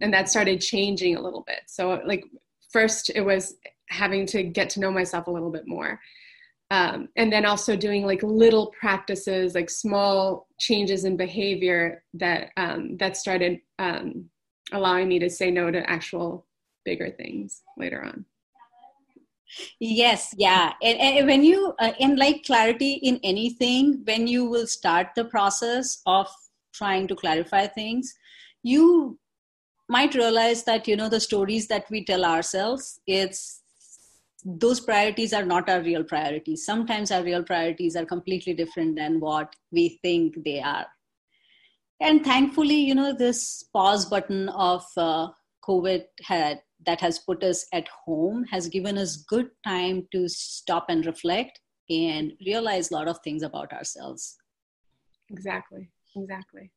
and 0.00 0.12
that 0.14 0.28
started 0.28 0.60
changing 0.60 1.16
a 1.16 1.20
little 1.20 1.42
bit 1.46 1.60
so 1.66 2.00
like 2.06 2.24
first 2.72 3.10
it 3.14 3.20
was 3.20 3.56
having 3.88 4.24
to 4.26 4.42
get 4.42 4.70
to 4.70 4.80
know 4.80 4.90
myself 4.90 5.26
a 5.26 5.30
little 5.30 5.50
bit 5.50 5.66
more 5.66 6.00
um, 6.70 7.08
and 7.16 7.32
then 7.32 7.44
also 7.44 7.74
doing 7.74 8.06
like 8.06 8.22
little 8.22 8.72
practices 8.78 9.54
like 9.54 9.68
small 9.68 10.46
changes 10.58 11.04
in 11.04 11.16
behavior 11.16 12.04
that 12.14 12.50
um, 12.56 12.96
that 12.98 13.16
started 13.16 13.58
um, 13.78 14.26
allowing 14.72 15.08
me 15.08 15.18
to 15.18 15.28
say 15.28 15.50
no 15.50 15.70
to 15.70 15.88
actual 15.90 16.46
bigger 16.84 17.10
things 17.10 17.62
later 17.76 18.04
on. 18.04 18.24
Yes 19.80 20.32
yeah. 20.38 20.72
And, 20.80 20.98
and 21.00 21.26
when 21.26 21.42
you 21.42 21.74
uh, 21.80 21.92
in 21.98 22.16
like 22.16 22.44
clarity 22.44 22.92
in 23.02 23.18
anything 23.24 24.02
when 24.04 24.28
you 24.28 24.44
will 24.44 24.66
start 24.66 25.08
the 25.16 25.24
process 25.24 26.00
of 26.06 26.28
trying 26.72 27.08
to 27.08 27.16
clarify 27.16 27.66
things 27.66 28.14
you 28.62 29.18
might 29.88 30.14
realize 30.14 30.62
that 30.64 30.86
you 30.86 30.94
know 30.94 31.08
the 31.08 31.18
stories 31.18 31.66
that 31.66 31.84
we 31.90 32.04
tell 32.04 32.24
ourselves 32.24 33.00
it's 33.08 33.59
those 34.44 34.80
priorities 34.80 35.32
are 35.32 35.44
not 35.44 35.68
our 35.68 35.82
real 35.82 36.04
priorities. 36.04 36.64
Sometimes 36.64 37.10
our 37.10 37.22
real 37.22 37.42
priorities 37.42 37.96
are 37.96 38.06
completely 38.06 38.54
different 38.54 38.96
than 38.96 39.20
what 39.20 39.54
we 39.70 39.98
think 40.02 40.42
they 40.44 40.60
are. 40.60 40.86
And 42.00 42.24
thankfully 42.24 42.76
you 42.76 42.94
know 42.94 43.14
this 43.14 43.64
pause 43.74 44.06
button 44.06 44.48
of 44.50 44.84
uh, 44.96 45.28
covid 45.66 46.04
had 46.22 46.60
that 46.86 47.00
has 47.00 47.18
put 47.18 47.44
us 47.44 47.66
at 47.74 47.86
home 47.88 48.44
has 48.50 48.68
given 48.68 48.96
us 48.96 49.16
good 49.28 49.50
time 49.66 50.08
to 50.12 50.26
stop 50.28 50.86
and 50.88 51.04
reflect 51.04 51.60
and 51.90 52.32
realize 52.46 52.90
a 52.90 52.94
lot 52.94 53.08
of 53.08 53.18
things 53.22 53.42
about 53.42 53.72
ourselves. 53.72 54.38
Exactly. 55.28 55.90
Exactly. 56.16 56.70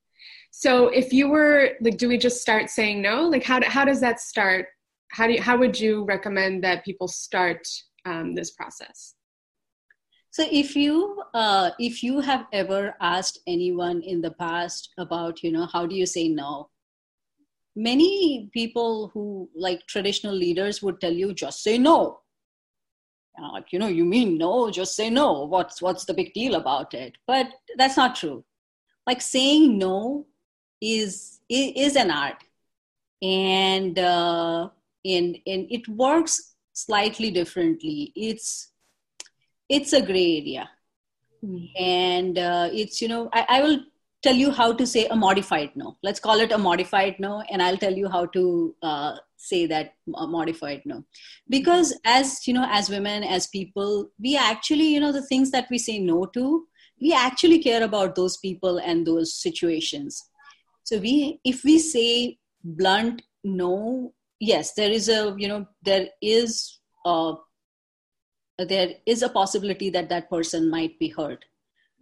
So 0.51 0.89
if 0.89 1.13
you 1.13 1.29
were 1.29 1.71
like 1.81 1.97
do 1.97 2.09
we 2.09 2.17
just 2.17 2.41
start 2.41 2.69
saying 2.69 3.01
no? 3.01 3.29
Like 3.29 3.43
how, 3.43 3.61
how 3.63 3.85
does 3.85 4.01
that 4.01 4.19
start 4.19 4.65
how 5.09 5.27
do 5.27 5.33
you, 5.33 5.41
how 5.41 5.57
would 5.57 5.79
you 5.79 6.05
recommend 6.05 6.63
that 6.63 6.85
people 6.85 7.07
start 7.07 7.67
um, 8.05 8.35
this 8.35 8.51
process? 8.51 9.15
So 10.33 10.43
if 10.51 10.75
you 10.75 11.21
uh, 11.35 11.69
if 11.77 12.01
you 12.01 12.19
have 12.19 12.47
ever 12.51 12.95
asked 12.99 13.39
anyone 13.45 14.01
in 14.01 14.19
the 14.19 14.31
past 14.31 14.89
about 14.97 15.43
you 15.43 15.51
know 15.51 15.67
how 15.71 15.85
do 15.85 15.95
you 15.95 16.07
say 16.07 16.27
no? 16.27 16.69
Many 17.75 18.49
people 18.51 19.11
who 19.13 19.49
like 19.55 19.85
traditional 19.85 20.33
leaders 20.33 20.81
would 20.81 20.99
tell 20.99 21.13
you 21.13 21.33
just 21.33 21.61
say 21.61 21.77
no. 21.77 22.21
Uh, 23.37 23.61
you 23.69 23.77
know 23.77 23.87
you 23.87 24.05
mean 24.05 24.39
no 24.39 24.71
just 24.71 24.95
say 24.95 25.11
no. 25.11 25.45
What's 25.45 25.83
what's 25.83 26.05
the 26.05 26.15
big 26.15 26.33
deal 26.33 26.55
about 26.55 26.95
it? 26.95 27.13
But 27.27 27.49
that's 27.77 27.97
not 27.97 28.15
true. 28.15 28.43
Like 29.05 29.21
saying 29.21 29.77
no 29.77 30.25
is 30.81 31.41
is 31.47 31.95
an 31.95 32.09
art. 32.09 32.43
And 33.21 33.97
uh, 33.99 34.69
and 35.05 35.37
and 35.45 35.67
it 35.69 35.87
works 35.87 36.55
slightly 36.73 37.29
differently 37.31 38.11
it's 38.15 38.71
it's 39.69 39.93
a 39.93 40.01
gray 40.01 40.37
area 40.39 40.69
mm. 41.43 41.69
and 41.79 42.37
uh, 42.37 42.69
it's 42.71 43.01
you 43.01 43.07
know 43.07 43.29
I, 43.33 43.45
I 43.49 43.61
will 43.61 43.79
tell 44.23 44.35
you 44.35 44.51
how 44.51 44.71
to 44.71 44.87
say 44.87 45.05
a 45.07 45.15
modified 45.15 45.71
no. 45.75 45.97
Let's 46.01 46.19
call 46.19 46.39
it 46.39 46.51
a 46.51 46.57
modified 46.57 47.19
no, 47.19 47.43
and 47.51 47.61
I'll 47.61 47.77
tell 47.77 47.93
you 47.93 48.09
how 48.09 48.25
to 48.27 48.75
uh, 48.81 49.17
say 49.35 49.65
that 49.67 49.95
modified 50.07 50.81
no. 50.85 51.03
Because 51.49 51.93
as 52.05 52.47
you 52.47 52.53
know, 52.53 52.65
as 52.69 52.89
women, 52.89 53.23
as 53.23 53.47
people, 53.47 54.09
we 54.19 54.37
actually, 54.37 54.87
you 54.87 54.99
know, 55.01 55.11
the 55.11 55.27
things 55.27 55.51
that 55.51 55.67
we 55.69 55.77
say 55.77 55.99
no 55.99 56.25
to, 56.27 56.65
we 57.01 57.13
actually 57.13 57.59
care 57.59 57.83
about 57.83 58.15
those 58.15 58.37
people 58.37 58.77
and 58.77 59.05
those 59.05 59.35
situations. 59.35 60.23
So 60.83 60.97
we, 60.97 61.39
if 61.43 61.63
we 61.63 61.79
say 61.79 62.37
blunt 62.63 63.23
no, 63.43 64.13
yes, 64.39 64.73
there 64.73 64.91
is 64.91 65.09
a, 65.09 65.35
you 65.37 65.47
know, 65.47 65.67
there 65.83 66.07
is 66.21 66.79
a, 67.05 67.33
there 68.57 68.95
is 69.05 69.23
a 69.23 69.29
possibility 69.29 69.89
that 69.89 70.09
that 70.09 70.29
person 70.29 70.69
might 70.69 70.97
be 70.99 71.09
hurt 71.09 71.45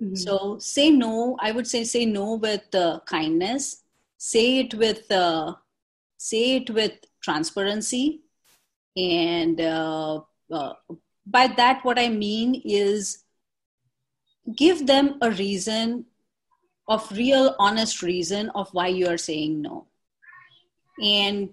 Mm-hmm. 0.02 0.16
So 0.16 0.58
say 0.60 0.90
no. 0.90 1.38
I 1.40 1.52
would 1.52 1.68
say 1.68 1.84
say 1.84 2.06
no 2.06 2.36
with 2.36 2.74
uh, 2.74 3.00
kindness. 3.06 3.84
Say 4.18 4.60
it 4.60 4.74
with 4.74 5.12
uh, 5.12 5.56
say 6.18 6.56
it 6.58 6.70
with 6.70 6.94
transparency, 7.22 8.22
and 8.98 9.62
uh, 9.62 10.22
uh, 10.52 10.74
by 11.26 11.48
that 11.58 11.86
what 11.86 12.00
I 12.00 12.10
mean 12.10 12.62
is 12.66 13.24
give 14.56 14.88
them 14.88 15.18
a 15.22 15.30
reason 15.30 16.06
of 16.88 17.12
real 17.12 17.56
honest 17.60 18.02
reason 18.02 18.50
of 18.56 18.70
why 18.74 18.88
you 18.88 19.08
are 19.08 19.18
saying 19.18 19.62
no 19.62 19.86
and 21.00 21.50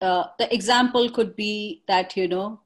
uh, 0.00 0.24
the 0.38 0.52
example 0.52 1.10
could 1.10 1.36
be 1.36 1.82
that 1.88 2.16
you 2.16 2.28
know 2.28 2.60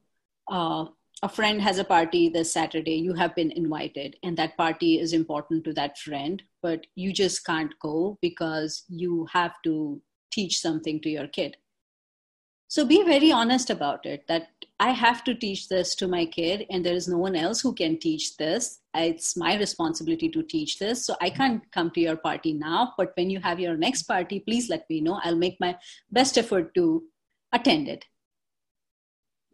uh, 0.50 0.86
a 1.22 1.28
friend 1.28 1.60
has 1.60 1.78
a 1.78 1.84
party 1.84 2.28
this 2.28 2.52
Saturday, 2.52 2.94
you 2.94 3.12
have 3.12 3.34
been 3.34 3.50
invited, 3.50 4.16
and 4.22 4.36
that 4.38 4.56
party 4.56 4.98
is 4.98 5.12
important 5.12 5.64
to 5.64 5.72
that 5.74 5.98
friend, 5.98 6.42
but 6.62 6.86
you 6.94 7.12
just 7.12 7.44
can't 7.44 7.78
go 7.78 8.18
because 8.22 8.84
you 8.88 9.26
have 9.32 9.52
to 9.64 10.00
teach 10.30 10.60
something 10.60 11.00
to 11.00 11.10
your 11.10 11.26
kid. 11.28 11.56
So 12.68 12.86
be 12.86 13.02
very 13.02 13.32
honest 13.32 13.68
about 13.68 14.06
it 14.06 14.28
that 14.28 14.48
I 14.78 14.90
have 14.90 15.24
to 15.24 15.34
teach 15.34 15.68
this 15.68 15.94
to 15.96 16.08
my 16.08 16.24
kid, 16.24 16.66
and 16.70 16.86
there 16.86 16.94
is 16.94 17.08
no 17.08 17.18
one 17.18 17.36
else 17.36 17.60
who 17.60 17.74
can 17.74 17.98
teach 17.98 18.36
this. 18.36 18.78
It's 18.94 19.36
my 19.36 19.58
responsibility 19.58 20.28
to 20.30 20.42
teach 20.44 20.78
this. 20.78 21.04
So 21.04 21.16
I 21.20 21.30
can't 21.30 21.70
come 21.72 21.90
to 21.90 22.00
your 22.00 22.16
party 22.16 22.54
now, 22.54 22.94
but 22.96 23.12
when 23.16 23.28
you 23.28 23.40
have 23.40 23.60
your 23.60 23.76
next 23.76 24.04
party, 24.04 24.40
please 24.40 24.70
let 24.70 24.88
me 24.88 25.00
know. 25.00 25.20
I'll 25.22 25.36
make 25.36 25.58
my 25.60 25.76
best 26.12 26.38
effort 26.38 26.72
to 26.76 27.02
attend 27.52 27.88
it 27.88 28.04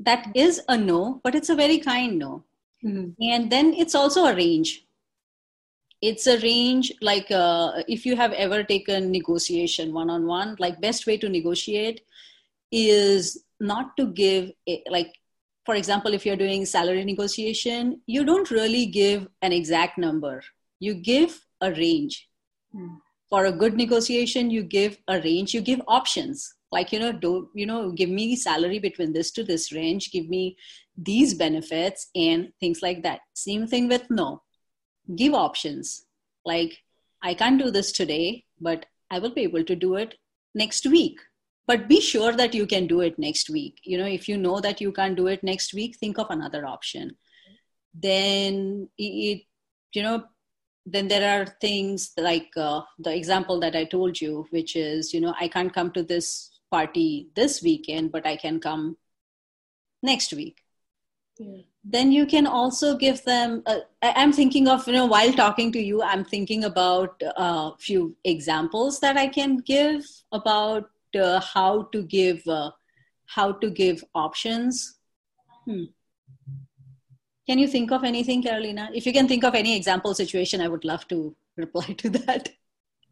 that 0.01 0.31
is 0.35 0.63
a 0.69 0.77
no, 0.77 1.21
but 1.25 1.35
it's 1.35 1.49
a 1.49 1.55
very 1.55 1.79
kind 1.79 2.19
no. 2.19 2.45
Mm-hmm. 2.85 3.11
And 3.23 3.51
then 3.51 3.75
it's 3.75 3.95
also 3.95 4.27
a 4.27 4.35
range. 4.35 4.85
It's 6.03 6.27
a 6.27 6.39
range 6.41 6.93
like 7.01 7.31
uh, 7.31 7.83
if 7.89 8.05
you 8.05 8.17
have 8.17 8.33
ever 8.33 8.63
taken 8.63 9.11
negotiation 9.11 9.95
one 9.95 10.11
on 10.11 10.27
one, 10.27 10.57
like 10.59 10.81
best 10.81 11.07
way 11.07 11.17
to 11.17 11.29
negotiate 11.29 12.03
is 12.71 13.43
not 13.59 13.97
to 13.97 14.07
give 14.07 14.51
a, 14.69 14.83
like 14.91 15.15
for 15.65 15.75
example 15.75 16.13
if 16.13 16.27
you're 16.27 16.37
doing 16.37 16.67
salary 16.67 17.05
negotiation 17.05 18.01
you 18.07 18.25
don't 18.25 18.51
really 18.51 18.85
give 18.87 19.27
an 19.41 19.53
exact 19.53 19.97
number 19.97 20.43
you 20.79 20.93
give 20.93 21.47
a 21.63 21.71
range 21.71 22.29
mm. 22.75 22.99
for 23.31 23.47
a 23.47 23.53
good 23.53 23.75
negotiation 23.75 24.51
you 24.51 24.63
give 24.63 24.99
a 25.09 25.21
range 25.21 25.55
you 25.55 25.61
give 25.61 25.81
options 25.87 26.56
like 26.73 26.93
you 26.93 26.99
know 26.99 27.13
don't 27.13 27.49
you 27.55 27.67
know 27.67 27.91
give 27.91 28.11
me 28.11 28.37
salary 28.37 28.79
between 28.79 29.13
this 29.13 29.31
to 29.31 29.45
this 29.45 29.73
range 29.73 30.11
give 30.11 30.29
me 30.29 30.57
these 30.97 31.35
benefits 31.35 32.09
and 32.15 32.53
things 32.59 32.81
like 32.83 33.03
that. 33.03 33.21
Same 33.35 33.67
thing 33.67 33.89
with 33.89 34.09
no. 34.11 34.43
Give 35.15 35.35
options. 35.35 36.07
Like 36.45 36.79
i 37.23 37.35
can't 37.35 37.61
do 37.61 37.71
this 37.71 37.93
today 37.93 38.45
but 38.61 38.85
i 39.11 39.19
will 39.19 39.33
be 39.33 39.43
able 39.43 39.65
to 39.65 39.75
do 39.75 39.97
it 39.97 40.15
next 40.55 40.87
week. 40.87 41.19
But 41.67 41.89
be 41.89 42.01
sure 42.01 42.33
that 42.33 42.55
you 42.55 42.65
can 42.67 42.87
do 42.87 43.01
it 43.01 43.19
next 43.19 43.51
week. 43.51 43.81
You 43.83 43.99
know 43.99 44.07
if 44.07 44.29
you 44.29 44.37
know 44.37 44.61
that 44.61 44.81
you 44.81 44.93
can't 44.93 45.17
do 45.17 45.27
it 45.27 45.43
next 45.43 45.75
week 45.75 45.97
think 45.97 46.19
of 46.19 46.31
another 46.31 46.67
option. 46.67 47.17
Then 47.95 48.89
it 48.99 49.43
you 49.93 50.03
know 50.03 50.25
then 50.87 51.09
there 51.09 51.29
are 51.41 51.47
things 51.61 52.13
like 52.17 52.51
uh, 52.57 52.81
the 52.99 53.15
example 53.15 53.59
that 53.59 53.75
i 53.75 53.85
told 53.85 54.21
you 54.21 54.47
which 54.51 54.77
is 54.77 55.13
you 55.13 55.21
know 55.21 55.35
i 55.41 55.49
can't 55.49 55.75
come 55.75 55.91
to 55.91 56.03
this 56.03 56.56
party 56.71 57.29
this 57.35 57.63
weekend, 57.63 58.13
but 58.13 58.27
I 58.27 58.37
can 58.37 58.61
come 58.61 58.97
next 60.03 60.33
week. 60.33 60.63
Yeah. 61.39 61.63
Then 61.85 62.11
you 62.11 62.27
can 62.27 62.47
also 62.47 62.97
give 62.97 63.23
them. 63.25 63.63
I'm 64.03 64.33
thinking 64.33 64.69
of 64.69 64.87
you 64.87 64.95
know 64.95 65.07
while 65.07 65.33
talking 65.33 65.71
to 65.73 65.79
you, 65.79 66.03
I'm 66.03 66.25
thinking 66.25 66.65
about 66.65 67.23
a 67.23 67.39
uh, 67.39 67.71
few 67.79 68.17
examples 68.25 69.01
that 69.01 69.17
I 69.17 69.29
can 69.29 69.59
give 69.59 70.05
about 70.33 70.91
uh, 71.15 71.41
how 71.41 71.83
to 71.93 72.03
give 72.03 72.47
uh, 72.49 72.71
how 73.27 73.53
to 73.53 73.71
give 73.71 74.03
options. 74.15 74.99
Hmm. 75.65 75.85
Can 77.47 77.59
you 77.61 77.69
think 77.69 77.93
of 77.93 78.03
anything, 78.03 78.43
Carolina? 78.43 78.91
If 78.93 79.07
you 79.07 79.13
can 79.13 79.29
think 79.29 79.45
of 79.45 79.55
any 79.55 79.77
example 79.77 80.15
situation, 80.15 80.61
I 80.61 80.69
would 80.69 80.85
love 80.85 81.07
to 81.09 81.37
reply 81.57 81.95
to 81.99 82.11
that. 82.11 82.49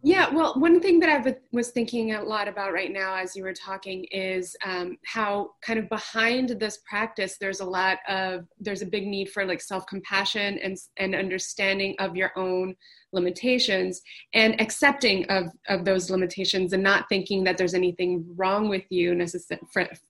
Yeah, 0.06 0.28
well, 0.28 0.52
one 0.60 0.80
thing 0.80 1.00
that 1.00 1.08
I 1.08 1.34
was 1.50 1.70
thinking 1.70 2.12
a 2.12 2.22
lot 2.22 2.46
about 2.46 2.74
right 2.74 2.92
now 2.92 3.14
as 3.14 3.34
you 3.34 3.42
were 3.42 3.54
talking 3.54 4.04
is 4.10 4.54
um, 4.62 4.98
how 5.06 5.52
kind 5.62 5.78
of 5.78 5.88
behind 5.88 6.50
this 6.50 6.80
practice, 6.86 7.38
there's 7.40 7.60
a 7.60 7.64
lot 7.64 8.00
of, 8.06 8.44
there's 8.60 8.82
a 8.82 8.86
big 8.86 9.06
need 9.06 9.30
for 9.30 9.46
like 9.46 9.62
self 9.62 9.86
compassion 9.86 10.58
and, 10.58 10.76
and 10.98 11.14
understanding 11.14 11.96
of 12.00 12.16
your 12.16 12.32
own 12.36 12.76
limitations 13.14 14.02
and 14.34 14.60
accepting 14.60 15.24
of, 15.30 15.46
of 15.70 15.86
those 15.86 16.10
limitations 16.10 16.74
and 16.74 16.82
not 16.82 17.08
thinking 17.08 17.42
that 17.44 17.56
there's 17.56 17.72
anything 17.72 18.26
wrong 18.36 18.68
with 18.68 18.84
you 18.90 19.14
necessarily 19.14 19.62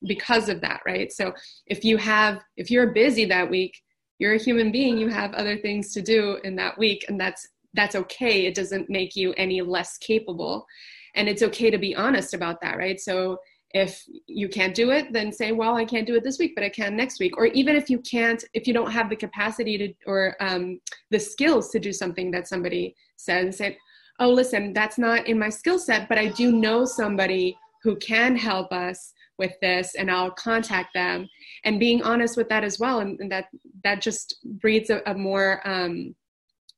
because 0.08 0.48
of 0.48 0.60
that, 0.60 0.80
right? 0.84 1.12
So 1.12 1.32
if 1.68 1.84
you 1.84 1.98
have, 1.98 2.40
if 2.56 2.68
you're 2.68 2.92
busy 2.92 3.26
that 3.26 3.48
week, 3.48 3.80
you're 4.18 4.34
a 4.34 4.42
human 4.42 4.72
being, 4.72 4.98
you 4.98 5.08
have 5.08 5.34
other 5.34 5.56
things 5.56 5.92
to 5.92 6.02
do 6.02 6.38
in 6.42 6.56
that 6.56 6.78
week, 6.78 7.04
and 7.08 7.20
that's 7.20 7.46
that's 7.74 7.94
okay. 7.94 8.46
It 8.46 8.54
doesn't 8.54 8.88
make 8.88 9.14
you 9.16 9.32
any 9.36 9.60
less 9.60 9.98
capable. 9.98 10.66
And 11.14 11.28
it's 11.28 11.42
okay 11.42 11.70
to 11.70 11.78
be 11.78 11.94
honest 11.94 12.34
about 12.34 12.60
that 12.62 12.76
right? 12.76 12.98
So 13.00 13.38
if 13.74 14.04
you 14.26 14.48
can't 14.48 14.74
do 14.74 14.92
it 14.92 15.12
then 15.12 15.32
say 15.32 15.50
well 15.50 15.74
i 15.74 15.84
can't 15.84 16.06
do 16.06 16.14
it 16.14 16.22
this 16.22 16.38
week 16.38 16.52
but 16.54 16.64
i 16.64 16.68
can 16.68 16.96
next 16.96 17.18
week. 17.20 17.36
Or 17.36 17.46
even 17.46 17.76
if 17.76 17.90
you 17.90 17.98
can't 17.98 18.42
if 18.54 18.66
you 18.66 18.72
don't 18.72 18.92
have 18.92 19.10
the 19.10 19.16
capacity 19.16 19.76
to 19.76 19.92
or 20.06 20.36
um, 20.40 20.80
the 21.10 21.18
skills 21.18 21.70
to 21.70 21.80
do 21.80 21.92
something 21.92 22.30
that 22.30 22.48
somebody 22.48 22.94
says 23.16 23.58
say 23.58 23.76
oh 24.20 24.30
listen 24.30 24.72
that's 24.72 24.96
not 24.96 25.26
in 25.26 25.38
my 25.38 25.48
skill 25.48 25.78
set 25.78 26.08
but 26.08 26.18
i 26.18 26.28
do 26.28 26.52
know 26.52 26.84
somebody 26.84 27.56
who 27.82 27.96
can 27.96 28.36
help 28.36 28.72
us 28.72 29.12
with 29.38 29.52
this 29.60 29.96
and 29.96 30.10
i'll 30.10 30.30
contact 30.30 30.90
them. 30.94 31.28
And 31.64 31.80
being 31.80 32.02
honest 32.02 32.36
with 32.36 32.48
that 32.50 32.64
as 32.64 32.78
well 32.78 33.00
and, 33.00 33.18
and 33.20 33.30
that 33.32 33.46
that 33.82 34.00
just 34.00 34.36
breeds 34.44 34.90
a, 34.90 35.02
a 35.06 35.14
more 35.14 35.60
um, 35.68 36.14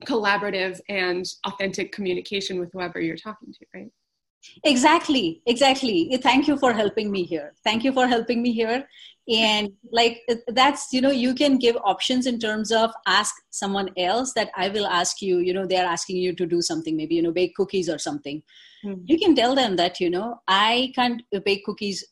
collaborative 0.04 0.80
and 0.88 1.24
authentic 1.46 1.92
communication 1.92 2.60
with 2.60 2.70
whoever 2.72 3.00
you're 3.00 3.16
talking 3.16 3.52
to 3.52 3.66
right? 3.74 3.90
Exactly 4.64 5.42
exactly. 5.46 6.18
Thank 6.22 6.46
you 6.46 6.56
for 6.56 6.72
helping 6.72 7.10
me 7.10 7.24
here. 7.24 7.54
Thank 7.64 7.84
you 7.84 7.92
for 7.92 8.06
helping 8.06 8.42
me 8.42 8.52
here. 8.52 8.86
And 9.28 9.72
like 9.90 10.20
that's 10.48 10.92
you 10.92 11.00
know 11.00 11.10
you 11.10 11.34
can 11.34 11.58
give 11.58 11.76
options 11.84 12.26
in 12.26 12.38
terms 12.38 12.70
of 12.70 12.92
ask 13.06 13.34
someone 13.50 13.90
else 13.96 14.32
that 14.34 14.50
i 14.56 14.68
will 14.68 14.86
ask 14.86 15.20
you 15.20 15.38
you 15.38 15.52
know 15.52 15.66
they're 15.66 15.84
asking 15.84 16.16
you 16.16 16.32
to 16.32 16.46
do 16.46 16.62
something 16.62 16.96
maybe 16.96 17.16
you 17.16 17.22
know 17.22 17.32
bake 17.32 17.54
cookies 17.56 17.88
or 17.88 17.98
something. 17.98 18.42
Mm-hmm. 18.84 19.02
you 19.06 19.18
can 19.18 19.34
tell 19.34 19.54
them 19.54 19.74
that 19.76 20.00
you 20.00 20.10
know 20.10 20.40
i 20.46 20.92
can't 20.94 21.22
bake 21.44 21.64
cookies 21.64 22.04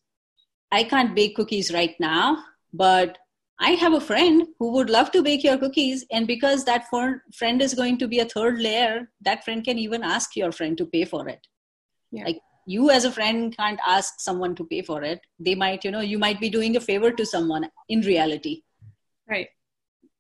i 0.73 0.83
can't 0.83 1.15
bake 1.15 1.37
cookies 1.37 1.73
right 1.73 1.95
now 2.01 2.43
but 2.73 3.19
i 3.61 3.71
have 3.71 3.95
a 3.95 4.01
friend 4.01 4.47
who 4.59 4.73
would 4.73 4.91
love 4.91 5.11
to 5.11 5.23
bake 5.23 5.45
your 5.45 5.57
cookies 5.57 6.05
and 6.13 6.27
because 6.27 6.65
that 6.65 6.87
friend 7.35 7.63
is 7.63 7.75
going 7.75 7.99
to 7.99 8.09
be 8.09 8.21
a 8.21 8.25
third 8.25 8.61
layer 8.61 9.09
that 9.21 9.45
friend 9.45 9.65
can 9.65 9.79
even 9.79 10.03
ask 10.03 10.37
your 10.37 10.53
friend 10.53 10.77
to 10.79 10.87
pay 10.87 11.05
for 11.05 11.29
it. 11.29 11.47
Yeah. 12.11 12.25
like 12.25 12.41
you 12.67 12.91
as 12.91 13.05
a 13.05 13.13
friend 13.13 13.57
can't 13.57 13.81
ask 13.87 14.21
someone 14.21 14.55
to 14.57 14.65
pay 14.65 14.83
for 14.83 15.03
it. 15.03 15.21
They 15.39 15.55
might 15.55 15.85
you 15.85 15.91
know 15.91 16.01
you 16.01 16.19
might 16.19 16.41
be 16.41 16.49
doing 16.49 16.77
a 16.77 16.81
favor 16.81 17.11
to 17.13 17.27
someone 17.27 17.69
in 17.89 18.01
reality. 18.01 18.63
Right. 19.29 19.49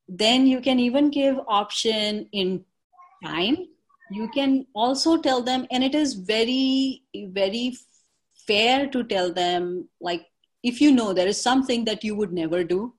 Then 0.09 0.47
you 0.47 0.61
can 0.61 0.79
even 0.79 1.11
give 1.11 1.38
option 1.49 2.29
in 2.33 2.64
time. 3.25 3.57
You 4.11 4.29
can 4.29 4.67
also 4.75 5.17
tell 5.17 5.43
them 5.43 5.67
and 5.71 5.83
it 5.83 5.95
is 5.95 6.14
very 6.14 7.03
very 7.14 7.76
fair 8.47 8.87
to 8.88 9.05
tell 9.05 9.33
them 9.33 9.88
like 10.00 10.26
if 10.62 10.81
you 10.81 10.93
know 10.93 11.12
there 11.12 11.26
is 11.26 11.41
something 11.41 11.85
that 11.85 12.05
you 12.05 12.14
would 12.14 12.33
never 12.33 12.62
do 12.62 12.93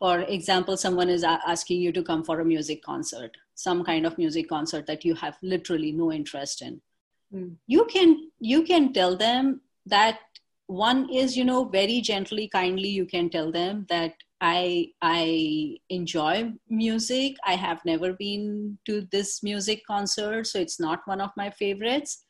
for 0.00 0.20
example 0.22 0.76
someone 0.76 1.08
is 1.08 1.22
asking 1.24 1.80
you 1.80 1.92
to 1.92 2.02
come 2.02 2.24
for 2.24 2.40
a 2.40 2.44
music 2.44 2.82
concert 2.82 3.36
some 3.54 3.84
kind 3.84 4.06
of 4.06 4.16
music 4.18 4.48
concert 4.48 4.86
that 4.86 5.04
you 5.04 5.14
have 5.14 5.36
literally 5.42 5.92
no 5.92 6.10
interest 6.10 6.62
in. 6.62 6.80
Mm. 7.32 7.56
you 7.68 7.84
can 7.84 8.30
you 8.40 8.62
can 8.64 8.92
tell 8.92 9.16
them 9.16 9.60
that 9.86 10.18
one 10.66 11.08
is 11.12 11.36
you 11.36 11.44
know 11.44 11.64
very 11.64 12.00
gently 12.00 12.48
kindly 12.48 12.88
you 12.88 13.06
can 13.06 13.28
tell 13.30 13.52
them 13.52 13.86
that 13.88 14.14
i 14.40 14.88
i 15.02 15.76
enjoy 15.90 16.52
music. 16.68 17.36
I 17.46 17.54
have 17.54 17.84
never 17.84 18.12
been 18.14 18.78
to 18.86 19.06
this 19.12 19.42
music 19.42 19.82
concert 19.86 20.46
so 20.46 20.58
it's 20.58 20.80
not 20.80 21.00
one 21.04 21.20
of 21.20 21.30
my 21.36 21.50
favorites. 21.50 22.24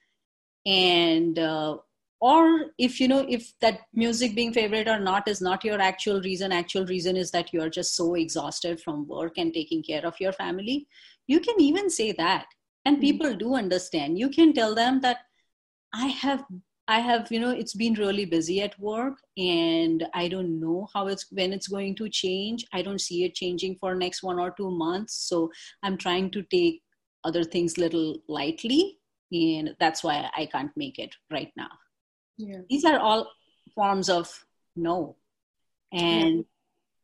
And 0.67 1.39
uh, 1.39 1.79
or 2.21 2.67
if 2.79 3.00
you 3.00 3.09
know 3.09 3.25
if 3.29 3.53
that 3.61 3.81
music 3.95 4.35
being 4.35 4.53
favorite 4.53 4.89
or 4.89 5.00
not 5.00 5.27
is 5.27 5.41
not 5.41 5.65
your 5.65 5.81
actual 5.81 6.21
reason 6.23 6.53
actual 6.53 6.85
reason 6.87 7.17
is 7.17 7.31
that 7.31 7.53
you 7.53 7.61
are 7.62 7.71
just 7.71 7.97
so 7.97 8.15
exhausted 8.15 8.81
from 8.81 9.07
work 9.09 9.39
and 9.39 9.55
taking 9.55 9.83
care 9.83 10.05
of 10.05 10.21
your 10.21 10.33
family 10.33 10.87
you 11.31 11.39
can 11.39 11.61
even 11.61 11.89
say 11.91 12.11
that. 12.12 12.47
And 12.85 12.97
hmm. 12.97 13.03
people 13.03 13.37
do 13.37 13.55
understand. 13.55 14.19
You 14.19 14.31
can 14.31 14.53
tell 14.53 14.75
them 14.75 15.00
that 15.00 15.19
i 15.93 16.07
have 16.07 16.45
i 16.87 16.99
have 17.00 17.31
you 17.33 17.41
know 17.41 17.50
it's 17.50 17.75
been 17.75 17.95
really 18.00 18.25
busy 18.25 18.61
at 18.67 18.79
work 18.79 19.17
and 19.37 20.05
i 20.15 20.29
don't 20.29 20.61
know 20.61 20.87
how 20.95 21.09
it's 21.09 21.27
when 21.33 21.53
it's 21.53 21.67
going 21.67 21.97
to 21.97 22.09
change. 22.09 22.65
I 22.73 22.83
don't 22.83 23.00
see 23.07 23.25
it 23.25 23.35
changing 23.35 23.77
for 23.81 23.95
next 23.95 24.23
one 24.23 24.39
or 24.39 24.52
two 24.56 24.71
months. 24.71 25.15
So 25.30 25.50
i'm 25.83 25.97
trying 26.04 26.30
to 26.37 26.43
take 26.56 26.83
other 27.25 27.45
things 27.45 27.76
little 27.76 28.17
lightly 28.28 28.99
and 29.33 29.75
that's 29.80 30.04
why 30.04 30.17
i 30.37 30.47
can't 30.47 30.76
make 30.76 30.99
it 30.99 31.15
right 31.30 31.52
now 31.56 31.71
yeah. 32.41 32.61
these 32.69 32.85
are 32.85 32.99
all 32.99 33.31
forms 33.75 34.09
of 34.09 34.45
no 34.76 35.17
and 35.93 36.45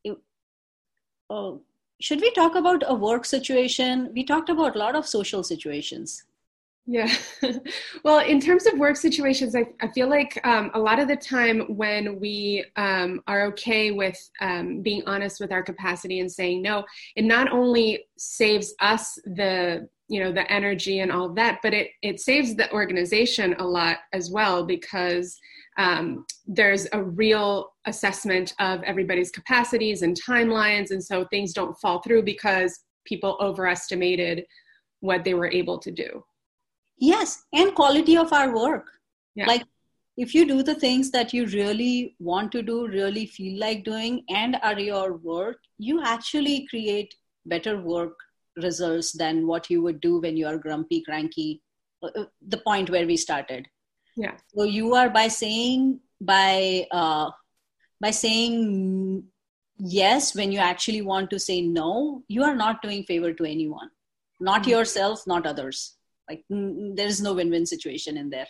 yeah. 0.04 0.12
it, 0.12 0.18
oh, 1.30 1.62
should 2.00 2.20
we 2.20 2.30
talk 2.32 2.54
about 2.54 2.82
a 2.86 2.94
work 2.94 3.24
situation? 3.24 4.10
We 4.14 4.24
talked 4.24 4.50
about 4.50 4.76
a 4.76 4.78
lot 4.78 4.94
of 4.94 5.06
social 5.06 5.42
situations. 5.42 6.24
Yeah. 6.88 7.12
well, 8.04 8.20
in 8.20 8.40
terms 8.40 8.66
of 8.66 8.78
work 8.78 8.96
situations, 8.96 9.56
I, 9.56 9.66
I 9.80 9.88
feel 9.88 10.08
like 10.08 10.38
um, 10.44 10.70
a 10.74 10.78
lot 10.78 11.00
of 11.00 11.08
the 11.08 11.16
time 11.16 11.62
when 11.76 12.20
we 12.20 12.64
um, 12.76 13.22
are 13.26 13.46
okay 13.46 13.90
with 13.90 14.16
um, 14.40 14.82
being 14.82 15.02
honest 15.06 15.40
with 15.40 15.50
our 15.50 15.64
capacity 15.64 16.20
and 16.20 16.30
saying 16.30 16.62
no, 16.62 16.84
it 17.16 17.24
not 17.24 17.50
only 17.50 18.04
saves 18.16 18.72
us 18.80 19.18
the 19.24 19.88
you 20.08 20.20
know 20.20 20.32
the 20.32 20.50
energy 20.50 21.00
and 21.00 21.10
all 21.10 21.26
of 21.26 21.34
that, 21.34 21.58
but 21.62 21.74
it 21.74 21.90
it 22.02 22.20
saves 22.20 22.54
the 22.54 22.70
organization 22.72 23.54
a 23.58 23.64
lot 23.64 23.98
as 24.12 24.30
well 24.30 24.64
because 24.64 25.38
um, 25.78 26.24
there's 26.46 26.86
a 26.92 27.02
real 27.02 27.72
assessment 27.86 28.54
of 28.58 28.82
everybody's 28.82 29.30
capacities 29.30 30.02
and 30.02 30.16
timelines 30.20 30.90
and 30.90 31.02
so 31.02 31.24
things 31.26 31.52
don't 31.52 31.78
fall 31.78 32.00
through 32.02 32.22
because 32.22 32.80
people 33.04 33.36
overestimated 33.40 34.44
what 35.00 35.24
they 35.24 35.34
were 35.34 35.50
able 35.50 35.78
to 35.78 35.90
do 35.90 36.24
yes 36.98 37.44
and 37.52 37.74
quality 37.74 38.16
of 38.16 38.32
our 38.32 38.54
work 38.56 38.86
yeah. 39.34 39.46
like 39.46 39.62
if 40.16 40.34
you 40.34 40.46
do 40.46 40.62
the 40.62 40.74
things 40.74 41.10
that 41.10 41.34
you 41.34 41.44
really 41.46 42.16
want 42.18 42.50
to 42.50 42.62
do 42.62 42.88
really 42.88 43.26
feel 43.26 43.60
like 43.60 43.84
doing 43.84 44.24
and 44.30 44.56
are 44.62 44.78
your 44.78 45.16
work 45.18 45.58
you 45.78 46.02
actually 46.02 46.66
create 46.68 47.14
better 47.44 47.80
work 47.80 48.16
results 48.56 49.12
than 49.12 49.46
what 49.46 49.70
you 49.70 49.82
would 49.82 50.00
do 50.00 50.20
when 50.20 50.36
you 50.36 50.46
are 50.46 50.58
grumpy 50.58 51.02
cranky 51.02 51.62
uh, 52.02 52.10
uh, 52.16 52.24
the 52.46 52.58
point 52.58 52.90
where 52.90 53.06
we 53.06 53.16
started. 53.16 53.66
Yeah. 54.16 54.36
So 54.54 54.64
you 54.64 54.94
are 54.94 55.10
by 55.10 55.28
saying 55.28 56.00
by 56.20 56.86
uh, 56.90 57.30
by 58.00 58.10
saying 58.10 59.24
yes 59.78 60.34
when 60.34 60.52
you 60.52 60.58
actually 60.58 61.02
want 61.02 61.28
to 61.28 61.38
say 61.38 61.60
no 61.60 62.22
you 62.28 62.42
are 62.42 62.56
not 62.56 62.82
doing 62.82 63.04
favor 63.04 63.32
to 63.32 63.44
anyone. 63.44 63.90
Not 64.40 64.62
mm-hmm. 64.62 64.70
yourself 64.70 65.26
not 65.26 65.46
others. 65.46 65.94
Like 66.28 66.44
there 66.48 67.06
is 67.06 67.20
no 67.20 67.34
win-win 67.34 67.66
situation 67.66 68.16
in 68.16 68.30
there. 68.30 68.48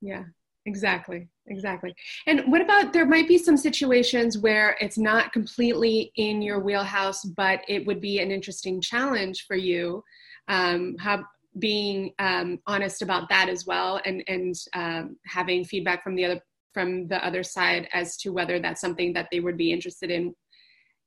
Yeah 0.00 0.24
exactly 0.66 1.28
exactly. 1.48 1.94
And 2.26 2.40
what 2.50 2.60
about 2.60 2.92
there 2.92 3.06
might 3.06 3.28
be 3.28 3.38
some 3.38 3.56
situations 3.56 4.38
where 4.38 4.76
it's 4.80 4.98
not 4.98 5.32
completely 5.32 6.12
in 6.16 6.42
your 6.42 6.60
wheelhouse 6.60 7.24
but 7.24 7.60
it 7.68 7.86
would 7.86 8.00
be 8.00 8.18
an 8.18 8.30
interesting 8.30 8.80
challenge 8.80 9.44
for 9.46 9.56
you 9.56 10.02
um, 10.48 10.96
how 10.98 11.24
being 11.58 12.12
um, 12.18 12.58
honest 12.66 13.02
about 13.02 13.28
that 13.28 13.48
as 13.48 13.66
well 13.66 14.00
and 14.04 14.22
and 14.28 14.54
um, 14.74 15.16
having 15.26 15.64
feedback 15.64 16.02
from 16.02 16.14
the 16.14 16.24
other 16.24 16.40
from 16.74 17.08
the 17.08 17.24
other 17.24 17.42
side 17.42 17.88
as 17.92 18.18
to 18.18 18.30
whether 18.30 18.60
that's 18.60 18.82
something 18.82 19.14
that 19.14 19.28
they 19.32 19.40
would 19.40 19.56
be 19.56 19.72
interested 19.72 20.10
in 20.10 20.34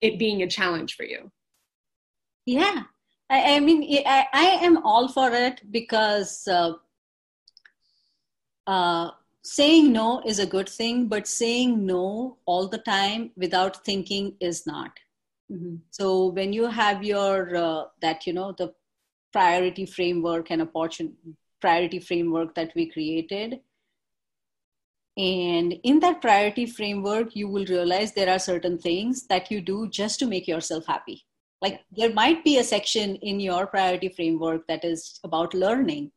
it 0.02 0.18
being 0.18 0.42
a 0.42 0.48
challenge 0.48 0.96
for 0.96 1.04
you. 1.04 1.32
Yeah. 2.46 2.84
I, 3.30 3.56
I 3.56 3.60
mean 3.60 4.04
I, 4.08 4.26
I, 4.34 4.46
am 4.66 4.78
all 4.84 5.08
for 5.08 5.32
it 5.32 5.62
because 5.70 6.48
uh, 6.48 6.74
uh, 8.66 9.12
saying 9.50 9.92
no 9.92 10.08
is 10.32 10.40
a 10.40 10.46
good 10.56 10.70
thing 10.70 11.08
but 11.08 11.28
saying 11.28 11.86
no 11.86 12.38
all 12.46 12.68
the 12.68 12.84
time 12.90 13.32
without 13.36 13.84
thinking 13.86 14.34
is 14.40 14.66
not. 14.68 14.92
Mm-hmm. 15.52 15.78
so 15.90 16.28
when 16.28 16.54
you 16.54 16.68
have 16.68 17.04
your 17.04 17.56
uh, 17.56 17.86
that 18.02 18.28
you 18.28 18.34
know 18.34 18.52
the 18.58 18.72
priority 19.34 19.86
framework 19.94 20.52
and 20.52 20.62
opportunity 20.62 21.34
priority 21.60 22.00
framework 22.10 22.54
that 22.54 22.76
we 22.76 22.86
created 22.92 23.60
and 25.18 25.74
in 25.84 26.00
that 26.04 26.22
priority 26.22 26.68
framework 26.68 27.36
you 27.36 27.48
will 27.48 27.66
realize 27.66 28.14
there 28.14 28.30
are 28.30 28.40
certain 28.40 28.78
things 28.78 29.26
that 29.34 29.50
you 29.52 29.60
do 29.60 29.90
just 29.90 30.20
to 30.20 30.28
make 30.28 30.48
yourself 30.48 30.86
happy. 30.86 31.26
Like 31.62 31.82
there 31.92 32.14
might 32.14 32.44
be 32.44 32.58
a 32.60 32.64
section 32.64 33.16
in 33.18 33.40
your 33.40 33.66
priority 33.68 34.10
framework 34.10 34.68
that 34.68 34.86
is 34.86 35.20
about 35.24 35.54
learning 35.54 36.12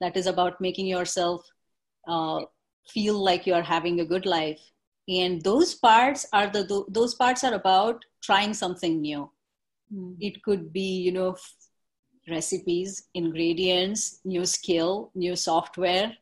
that 0.00 0.16
is 0.16 0.26
about 0.26 0.60
making 0.60 0.86
yourself 0.86 1.50
uh, 2.06 2.42
feel 2.88 3.14
like 3.14 3.46
you 3.46 3.54
are 3.54 3.62
having 3.62 4.00
a 4.00 4.04
good 4.04 4.26
life 4.26 4.60
and 5.08 5.42
those 5.42 5.74
parts 5.74 6.26
are 6.32 6.48
the 6.48 6.84
those 6.88 7.14
parts 7.14 7.44
are 7.44 7.54
about 7.54 8.04
trying 8.22 8.54
something 8.54 9.00
new 9.00 9.30
mm. 9.92 10.16
it 10.20 10.42
could 10.42 10.72
be 10.72 11.00
you 11.00 11.12
know 11.12 11.36
recipes, 12.28 13.08
ingredients, 13.14 14.20
new 14.24 14.46
skill, 14.46 15.10
new 15.14 15.36
software, 15.36 16.16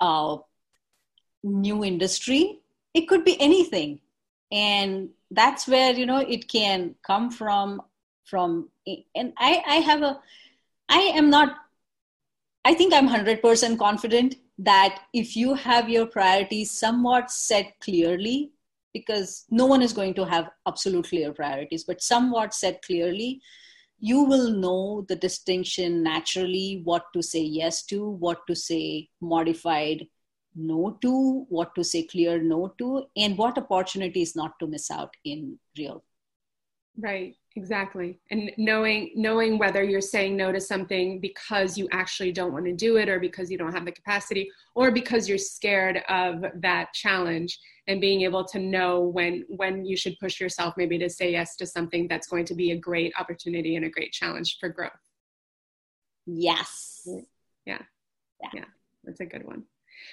uh, 0.00 0.36
new 1.42 1.84
industry. 1.84 2.60
It 2.94 3.08
could 3.08 3.24
be 3.24 3.40
anything. 3.40 4.00
And 4.50 5.10
that's 5.30 5.66
where, 5.66 5.92
you 5.92 6.06
know, 6.06 6.18
it 6.18 6.48
can 6.48 6.94
come 7.06 7.30
from, 7.30 7.82
from, 8.24 8.68
and 8.86 9.32
I, 9.38 9.62
I 9.66 9.76
have 9.76 10.02
a, 10.02 10.20
I 10.88 10.98
am 10.98 11.30
not, 11.30 11.56
I 12.64 12.74
think 12.74 12.92
I'm 12.92 13.08
100% 13.08 13.78
confident 13.78 14.36
that 14.58 15.00
if 15.12 15.36
you 15.36 15.54
have 15.54 15.88
your 15.88 16.06
priorities 16.06 16.70
somewhat 16.70 17.30
set 17.30 17.74
clearly, 17.80 18.52
because 18.92 19.44
no 19.50 19.66
one 19.66 19.82
is 19.82 19.92
going 19.92 20.14
to 20.14 20.24
have 20.24 20.50
absolute 20.66 21.08
clear 21.08 21.32
priorities, 21.32 21.84
but 21.84 22.02
somewhat 22.02 22.52
set 22.54 22.82
clearly, 22.82 23.40
you 23.98 24.24
will 24.24 24.50
know 24.50 25.04
the 25.08 25.16
distinction 25.16 26.02
naturally 26.02 26.82
what 26.84 27.04
to 27.14 27.22
say 27.22 27.40
yes 27.40 27.84
to, 27.84 28.08
what 28.08 28.46
to 28.46 28.54
say 28.54 29.08
modified 29.20 30.06
no 30.54 30.98
to, 31.00 31.46
what 31.48 31.74
to 31.74 31.82
say 31.82 32.02
clear 32.02 32.42
no 32.42 32.74
to, 32.78 33.06
and 33.16 33.38
what 33.38 33.56
opportunities 33.56 34.36
not 34.36 34.58
to 34.58 34.66
miss 34.66 34.90
out 34.90 35.14
in 35.24 35.58
real. 35.78 36.04
Right 36.98 37.36
exactly. 37.56 38.18
And 38.30 38.50
knowing 38.56 39.12
knowing 39.14 39.58
whether 39.58 39.82
you're 39.82 40.00
saying 40.00 40.36
no 40.36 40.52
to 40.52 40.60
something 40.60 41.20
because 41.20 41.76
you 41.76 41.88
actually 41.92 42.32
don't 42.32 42.52
want 42.52 42.64
to 42.66 42.72
do 42.72 42.96
it 42.96 43.08
or 43.08 43.20
because 43.20 43.50
you 43.50 43.58
don't 43.58 43.72
have 43.72 43.84
the 43.84 43.92
capacity 43.92 44.50
or 44.74 44.90
because 44.90 45.28
you're 45.28 45.38
scared 45.38 46.02
of 46.08 46.44
that 46.56 46.92
challenge 46.92 47.58
and 47.88 48.00
being 48.00 48.22
able 48.22 48.44
to 48.44 48.58
know 48.58 49.00
when 49.00 49.44
when 49.48 49.84
you 49.84 49.96
should 49.96 50.18
push 50.18 50.40
yourself 50.40 50.74
maybe 50.76 50.98
to 50.98 51.08
say 51.08 51.32
yes 51.32 51.56
to 51.56 51.66
something 51.66 52.08
that's 52.08 52.26
going 52.26 52.44
to 52.46 52.54
be 52.54 52.72
a 52.72 52.76
great 52.76 53.12
opportunity 53.18 53.76
and 53.76 53.84
a 53.84 53.90
great 53.90 54.12
challenge 54.12 54.58
for 54.58 54.68
growth. 54.68 54.92
Yes. 56.26 57.06
Yeah. 57.66 57.82
Yeah, 58.40 58.50
yeah 58.54 58.64
that's 59.04 59.20
a 59.20 59.26
good 59.26 59.44
one. 59.44 59.64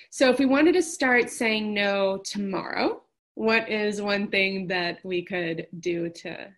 So 0.10 0.30
if 0.30 0.40
we 0.40 0.46
wanted 0.46 0.74
to 0.74 0.82
start 0.82 1.30
saying 1.30 1.74
no 1.74 2.18
tomorrow 2.18 3.02
what 3.40 3.70
is 3.70 4.02
one 4.02 4.28
thing 4.28 4.68
that 4.68 5.00
we 5.06 5.24
could 5.24 5.66
do 5.80 6.10
to 6.10 6.50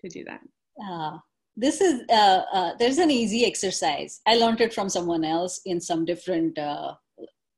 to 0.00 0.08
do 0.08 0.24
that? 0.24 0.40
Uh, 0.82 1.18
this 1.56 1.80
is 1.80 2.02
uh, 2.10 2.42
uh, 2.52 2.72
there's 2.78 2.98
an 2.98 3.10
easy 3.10 3.44
exercise. 3.44 4.20
I 4.26 4.36
learned 4.36 4.60
it 4.60 4.72
from 4.72 4.88
someone 4.88 5.24
else 5.24 5.60
in 5.66 5.80
some 5.80 6.04
different. 6.04 6.58
Uh, 6.58 6.94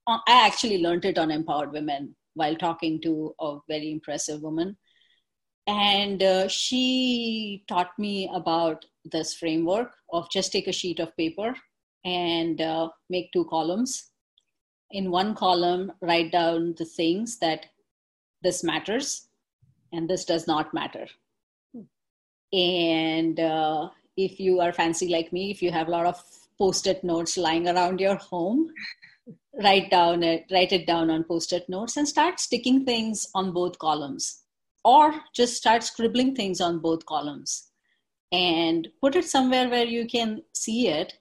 I 0.06 0.46
actually 0.46 0.78
learned 0.78 1.04
it 1.04 1.18
on 1.18 1.30
Empowered 1.30 1.72
Women 1.72 2.16
while 2.34 2.56
talking 2.56 3.00
to 3.02 3.34
a 3.40 3.58
very 3.68 3.92
impressive 3.92 4.42
woman, 4.42 4.76
and 5.66 6.22
uh, 6.22 6.48
she 6.48 7.64
taught 7.68 7.90
me 7.98 8.30
about 8.34 8.84
this 9.04 9.34
framework 9.34 9.94
of 10.12 10.30
just 10.30 10.52
take 10.52 10.66
a 10.66 10.72
sheet 10.72 10.98
of 10.98 11.16
paper 11.16 11.54
and 12.04 12.60
uh, 12.60 12.88
make 13.10 13.32
two 13.32 13.44
columns. 13.44 14.10
In 14.90 15.10
one 15.10 15.34
column, 15.34 15.92
write 16.00 16.32
down 16.32 16.74
the 16.76 16.84
things 16.84 17.38
that 17.38 17.66
this 18.42 18.64
matters 18.64 19.28
and 19.92 20.08
this 20.08 20.24
does 20.24 20.46
not 20.46 20.74
matter 20.74 21.06
and 22.52 23.40
uh, 23.40 23.88
if 24.16 24.38
you 24.38 24.60
are 24.60 24.72
fancy 24.72 25.08
like 25.08 25.32
me, 25.32 25.50
if 25.50 25.62
you 25.62 25.70
have 25.70 25.88
a 25.88 25.90
lot 25.90 26.06
of 26.06 26.22
post-it 26.58 27.02
notes 27.02 27.36
lying 27.36 27.68
around 27.68 28.00
your 28.00 28.16
home, 28.16 28.68
write 29.62 29.90
down 29.90 30.22
it, 30.22 30.44
write 30.50 30.72
it 30.72 30.86
down 30.86 31.10
on 31.10 31.24
post-it 31.24 31.68
notes 31.68 31.96
and 31.96 32.08
start 32.08 32.40
sticking 32.40 32.84
things 32.84 33.26
on 33.34 33.52
both 33.52 33.78
columns. 33.78 34.42
Or 34.84 35.14
just 35.34 35.56
start 35.56 35.82
scribbling 35.84 36.34
things 36.34 36.60
on 36.60 36.80
both 36.80 37.06
columns 37.06 37.70
and 38.32 38.88
put 39.00 39.14
it 39.14 39.24
somewhere 39.24 39.68
where 39.68 39.84
you 39.84 40.06
can 40.06 40.42
see 40.52 40.88
it. 40.88 41.14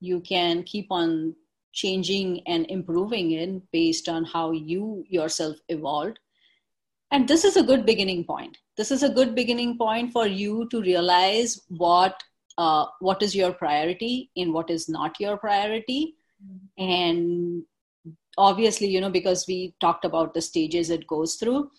You 0.00 0.20
can 0.20 0.62
keep 0.62 0.86
on 0.90 1.34
changing 1.72 2.42
and 2.46 2.66
improving 2.70 3.32
it 3.32 3.62
based 3.72 4.08
on 4.08 4.24
how 4.24 4.52
you 4.52 5.04
yourself 5.08 5.56
evolved. 5.68 6.18
And 7.10 7.26
this 7.26 7.44
is 7.44 7.56
a 7.56 7.62
good 7.62 7.86
beginning 7.86 8.24
point 8.24 8.58
this 8.78 8.92
is 8.92 9.02
a 9.02 9.10
good 9.10 9.34
beginning 9.34 9.76
point 9.76 10.12
for 10.12 10.26
you 10.26 10.68
to 10.70 10.80
realize 10.80 11.60
what 11.68 12.22
uh, 12.56 12.86
what 13.00 13.22
is 13.22 13.34
your 13.34 13.52
priority 13.52 14.30
and 14.36 14.54
what 14.54 14.70
is 14.70 14.88
not 14.88 15.20
your 15.20 15.36
priority 15.36 16.14
mm-hmm. 16.42 16.82
and 16.82 17.64
obviously 18.38 18.86
you 18.86 19.00
know 19.00 19.10
because 19.10 19.44
we 19.48 19.74
talked 19.80 20.04
about 20.04 20.32
the 20.32 20.40
stages 20.40 20.90
it 20.90 21.06
goes 21.06 21.34
through 21.34 21.70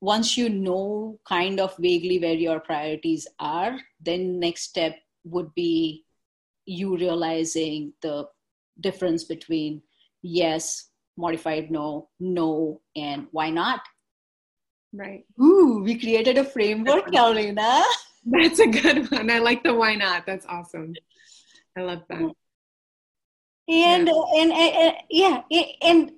once 0.00 0.36
you 0.36 0.48
know 0.50 1.18
kind 1.26 1.60
of 1.60 1.74
vaguely 1.78 2.18
where 2.18 2.40
your 2.46 2.60
priorities 2.60 3.26
are 3.38 3.78
then 4.00 4.38
next 4.38 4.62
step 4.62 4.96
would 5.24 5.52
be 5.54 6.04
you 6.66 6.96
realizing 6.96 7.92
the 8.02 8.26
difference 8.80 9.24
between 9.24 9.80
yes 10.22 10.90
modified 11.16 11.70
no 11.70 12.08
no 12.20 12.80
and 12.96 13.26
why 13.30 13.48
not 13.48 13.80
Right. 14.94 15.24
Ooh, 15.42 15.82
we 15.82 15.98
created 15.98 16.38
a 16.38 16.44
framework, 16.44 17.10
Carolina. 17.10 17.82
That's 18.24 18.60
a 18.60 18.68
good 18.68 19.10
one. 19.10 19.28
I 19.28 19.40
like 19.40 19.64
the 19.64 19.74
why 19.74 19.96
not. 19.96 20.24
That's 20.24 20.46
awesome. 20.46 20.94
I 21.76 21.82
love 21.82 22.02
that. 22.08 22.20
And, 22.20 22.36
yeah. 23.66 23.94
and, 24.36 24.52
and, 24.52 24.52
and 24.52 24.94
yeah, 25.10 25.40
and 25.82 26.12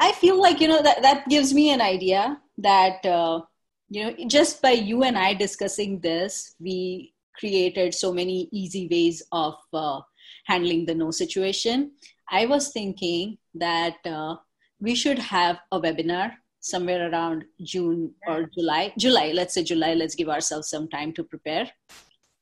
I 0.00 0.12
feel 0.12 0.40
like 0.40 0.60
you 0.60 0.68
know 0.68 0.82
that 0.82 1.02
that 1.02 1.28
gives 1.28 1.52
me 1.52 1.70
an 1.70 1.82
idea 1.82 2.40
that 2.58 3.04
uh, 3.04 3.42
you 3.90 4.04
know 4.04 4.16
just 4.26 4.62
by 4.62 4.70
you 4.70 5.02
and 5.02 5.18
I 5.18 5.34
discussing 5.34 6.00
this, 6.00 6.54
we 6.58 7.12
created 7.38 7.92
so 7.92 8.12
many 8.12 8.48
easy 8.52 8.88
ways 8.90 9.22
of 9.32 9.54
uh, 9.74 10.00
handling 10.46 10.86
the 10.86 10.94
no 10.94 11.10
situation. 11.10 11.92
I 12.30 12.46
was 12.46 12.72
thinking 12.72 13.36
that 13.54 13.96
uh, 14.06 14.36
we 14.80 14.94
should 14.94 15.18
have 15.18 15.58
a 15.70 15.78
webinar 15.78 16.32
somewhere 16.62 17.10
around 17.10 17.44
June 17.62 18.14
or 18.26 18.48
July. 18.54 18.94
July, 18.96 19.32
let's 19.34 19.52
say 19.54 19.62
July. 19.62 19.94
Let's 19.94 20.14
give 20.14 20.30
ourselves 20.30 20.70
some 20.70 20.88
time 20.88 21.12
to 21.14 21.24
prepare, 21.24 21.70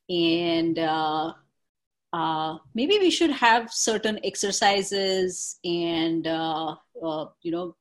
and 0.08 0.78
uh, 0.78 1.32
uh, 2.12 2.58
maybe 2.74 2.98
we 2.98 3.10
should 3.10 3.30
have 3.30 3.72
certain 3.72 4.20
exercises 4.24 5.58
and 5.64 6.26
uh, 6.26 6.76
uh 7.02 7.26
you 7.42 7.50
know 7.50 7.74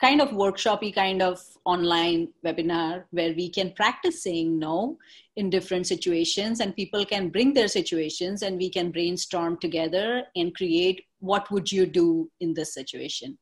kind 0.00 0.20
of 0.20 0.30
workshopy 0.30 0.94
kind 0.94 1.20
of 1.22 1.40
online 1.64 2.28
webinar 2.44 3.04
where 3.10 3.32
we 3.34 3.48
can 3.50 3.72
practice 3.72 4.22
saying 4.22 4.58
no 4.58 4.96
in 5.36 5.50
different 5.50 5.86
situations 5.86 6.60
and 6.60 6.74
people 6.76 7.04
can 7.04 7.28
bring 7.28 7.52
their 7.52 7.68
situations 7.68 8.42
and 8.42 8.56
we 8.58 8.70
can 8.70 8.92
brainstorm 8.92 9.58
together 9.58 10.22
and 10.36 10.54
create 10.54 11.04
what 11.18 11.50
would 11.50 11.70
you 11.70 11.84
do 11.84 12.30
in 12.40 12.54
this 12.54 12.72
situation 12.72 13.36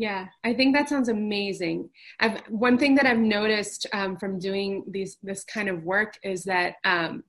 yeah, 0.00 0.28
I 0.44 0.54
think 0.54 0.74
that 0.74 0.88
sounds 0.88 1.10
amazing. 1.10 1.90
I've, 2.20 2.40
one 2.48 2.78
thing 2.78 2.94
that 2.94 3.04
I've 3.04 3.18
noticed 3.18 3.86
um, 3.92 4.16
from 4.16 4.38
doing 4.38 4.82
these 4.88 5.18
this 5.22 5.44
kind 5.44 5.68
of 5.68 5.84
work 5.84 6.14
is 6.22 6.42
that 6.44 6.76
um, 6.84 7.22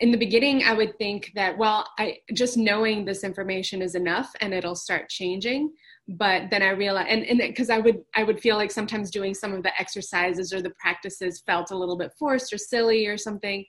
in 0.00 0.10
the 0.10 0.18
beginning 0.18 0.64
I 0.64 0.74
would 0.74 0.98
think 0.98 1.32
that 1.34 1.56
well, 1.56 1.88
I 1.98 2.18
just 2.34 2.58
knowing 2.58 3.06
this 3.06 3.24
information 3.24 3.80
is 3.80 3.94
enough 3.94 4.30
and 4.42 4.52
it'll 4.52 4.74
start 4.74 5.08
changing. 5.08 5.72
But 6.06 6.50
then 6.50 6.60
I 6.60 6.72
realized, 6.72 7.08
and 7.08 7.38
because 7.38 7.70
I 7.70 7.78
would 7.78 8.02
I 8.14 8.22
would 8.22 8.38
feel 8.38 8.56
like 8.56 8.70
sometimes 8.70 9.10
doing 9.10 9.32
some 9.32 9.54
of 9.54 9.62
the 9.62 9.72
exercises 9.80 10.52
or 10.52 10.60
the 10.60 10.74
practices 10.78 11.42
felt 11.46 11.70
a 11.70 11.78
little 11.78 11.96
bit 11.96 12.12
forced 12.18 12.52
or 12.52 12.58
silly 12.58 13.06
or 13.06 13.16
something. 13.16 13.64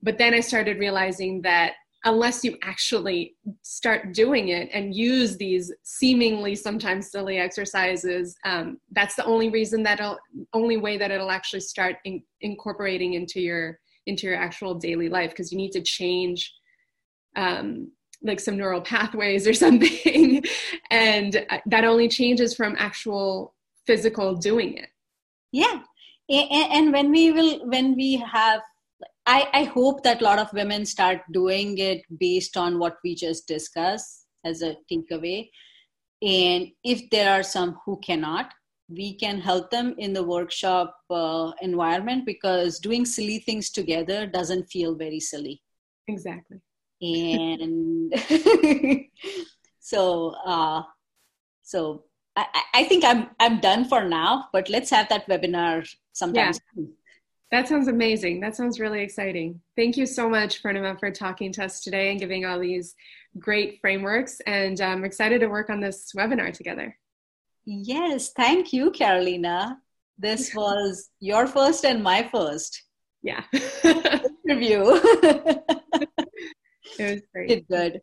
But 0.00 0.16
then 0.16 0.32
I 0.32 0.40
started 0.40 0.78
realizing 0.78 1.42
that 1.42 1.72
unless 2.04 2.42
you 2.42 2.56
actually 2.62 3.36
start 3.62 4.14
doing 4.14 4.48
it 4.48 4.70
and 4.72 4.94
use 4.94 5.36
these 5.36 5.72
seemingly 5.82 6.54
sometimes 6.54 7.10
silly 7.10 7.38
exercises 7.38 8.36
um, 8.44 8.78
that's 8.92 9.14
the 9.16 9.24
only 9.24 9.50
reason 9.50 9.82
that'll 9.82 10.18
only 10.52 10.76
way 10.76 10.96
that 10.96 11.10
it'll 11.10 11.30
actually 11.30 11.60
start 11.60 11.96
in, 12.04 12.22
incorporating 12.40 13.14
into 13.14 13.40
your 13.40 13.78
into 14.06 14.26
your 14.26 14.36
actual 14.36 14.74
daily 14.74 15.08
life 15.08 15.30
because 15.30 15.52
you 15.52 15.58
need 15.58 15.72
to 15.72 15.82
change 15.82 16.52
um, 17.36 17.90
like 18.22 18.40
some 18.40 18.56
neural 18.56 18.80
pathways 18.80 19.46
or 19.46 19.54
something. 19.64 20.42
And 20.90 21.46
uh, 21.50 21.58
that 21.66 21.84
only 21.84 22.08
changes 22.08 22.54
from 22.54 22.76
actual 22.78 23.54
physical 23.86 24.34
doing 24.34 24.76
it. 24.76 24.88
Yeah. 25.52 25.80
And 26.28 26.92
when 26.92 27.10
we 27.10 27.32
will 27.32 27.66
when 27.66 27.96
we 27.96 28.14
have 28.16 28.60
I, 29.26 29.48
I 29.52 29.64
hope 29.64 30.02
that 30.02 30.20
a 30.20 30.24
lot 30.24 30.38
of 30.38 30.52
women 30.52 30.84
start 30.86 31.20
doing 31.32 31.78
it 31.78 32.02
based 32.18 32.56
on 32.56 32.78
what 32.78 32.98
we 33.04 33.14
just 33.14 33.46
discussed 33.46 34.26
as 34.44 34.62
a 34.62 34.76
takeaway. 34.90 35.50
And 36.22 36.68
if 36.84 37.08
there 37.10 37.30
are 37.30 37.42
some 37.42 37.78
who 37.84 37.98
cannot, 38.00 38.52
we 38.88 39.14
can 39.14 39.40
help 39.40 39.70
them 39.70 39.94
in 39.98 40.12
the 40.12 40.22
workshop 40.22 40.96
uh, 41.10 41.52
environment 41.62 42.26
because 42.26 42.80
doing 42.80 43.04
silly 43.04 43.38
things 43.38 43.70
together 43.70 44.26
doesn't 44.26 44.68
feel 44.70 44.94
very 44.94 45.20
silly. 45.20 45.62
Exactly. 46.08 46.58
And 47.02 48.12
so, 49.80 50.34
uh, 50.44 50.82
so 51.62 52.04
I, 52.36 52.46
I 52.74 52.84
think 52.84 53.04
I'm 53.04 53.30
I'm 53.38 53.60
done 53.60 53.84
for 53.84 54.04
now. 54.04 54.48
But 54.52 54.68
let's 54.68 54.90
have 54.90 55.08
that 55.08 55.26
webinar 55.28 55.88
sometime. 56.12 56.52
Yeah. 56.76 56.84
That 57.50 57.66
sounds 57.66 57.88
amazing. 57.88 58.40
That 58.40 58.54
sounds 58.54 58.78
really 58.78 59.02
exciting. 59.02 59.60
Thank 59.76 59.96
you 59.96 60.06
so 60.06 60.28
much, 60.28 60.62
Purnima, 60.62 60.98
for 61.00 61.10
talking 61.10 61.52
to 61.54 61.64
us 61.64 61.80
today 61.80 62.10
and 62.10 62.20
giving 62.20 62.46
all 62.46 62.60
these 62.60 62.94
great 63.38 63.80
frameworks. 63.80 64.40
And 64.46 64.80
um, 64.80 64.98
I'm 64.98 65.04
excited 65.04 65.40
to 65.40 65.48
work 65.48 65.68
on 65.68 65.80
this 65.80 66.12
webinar 66.16 66.52
together. 66.52 66.96
Yes, 67.64 68.32
thank 68.32 68.72
you, 68.72 68.92
Carolina. 68.92 69.78
This 70.16 70.54
was 70.54 71.10
your 71.18 71.46
first 71.48 71.84
and 71.84 72.02
my 72.04 72.28
first. 72.30 72.84
Yeah. 73.22 73.42
Review. 74.44 75.00
it 75.92 76.08
was 76.98 77.20
great. 77.34 77.68
good. 77.68 78.00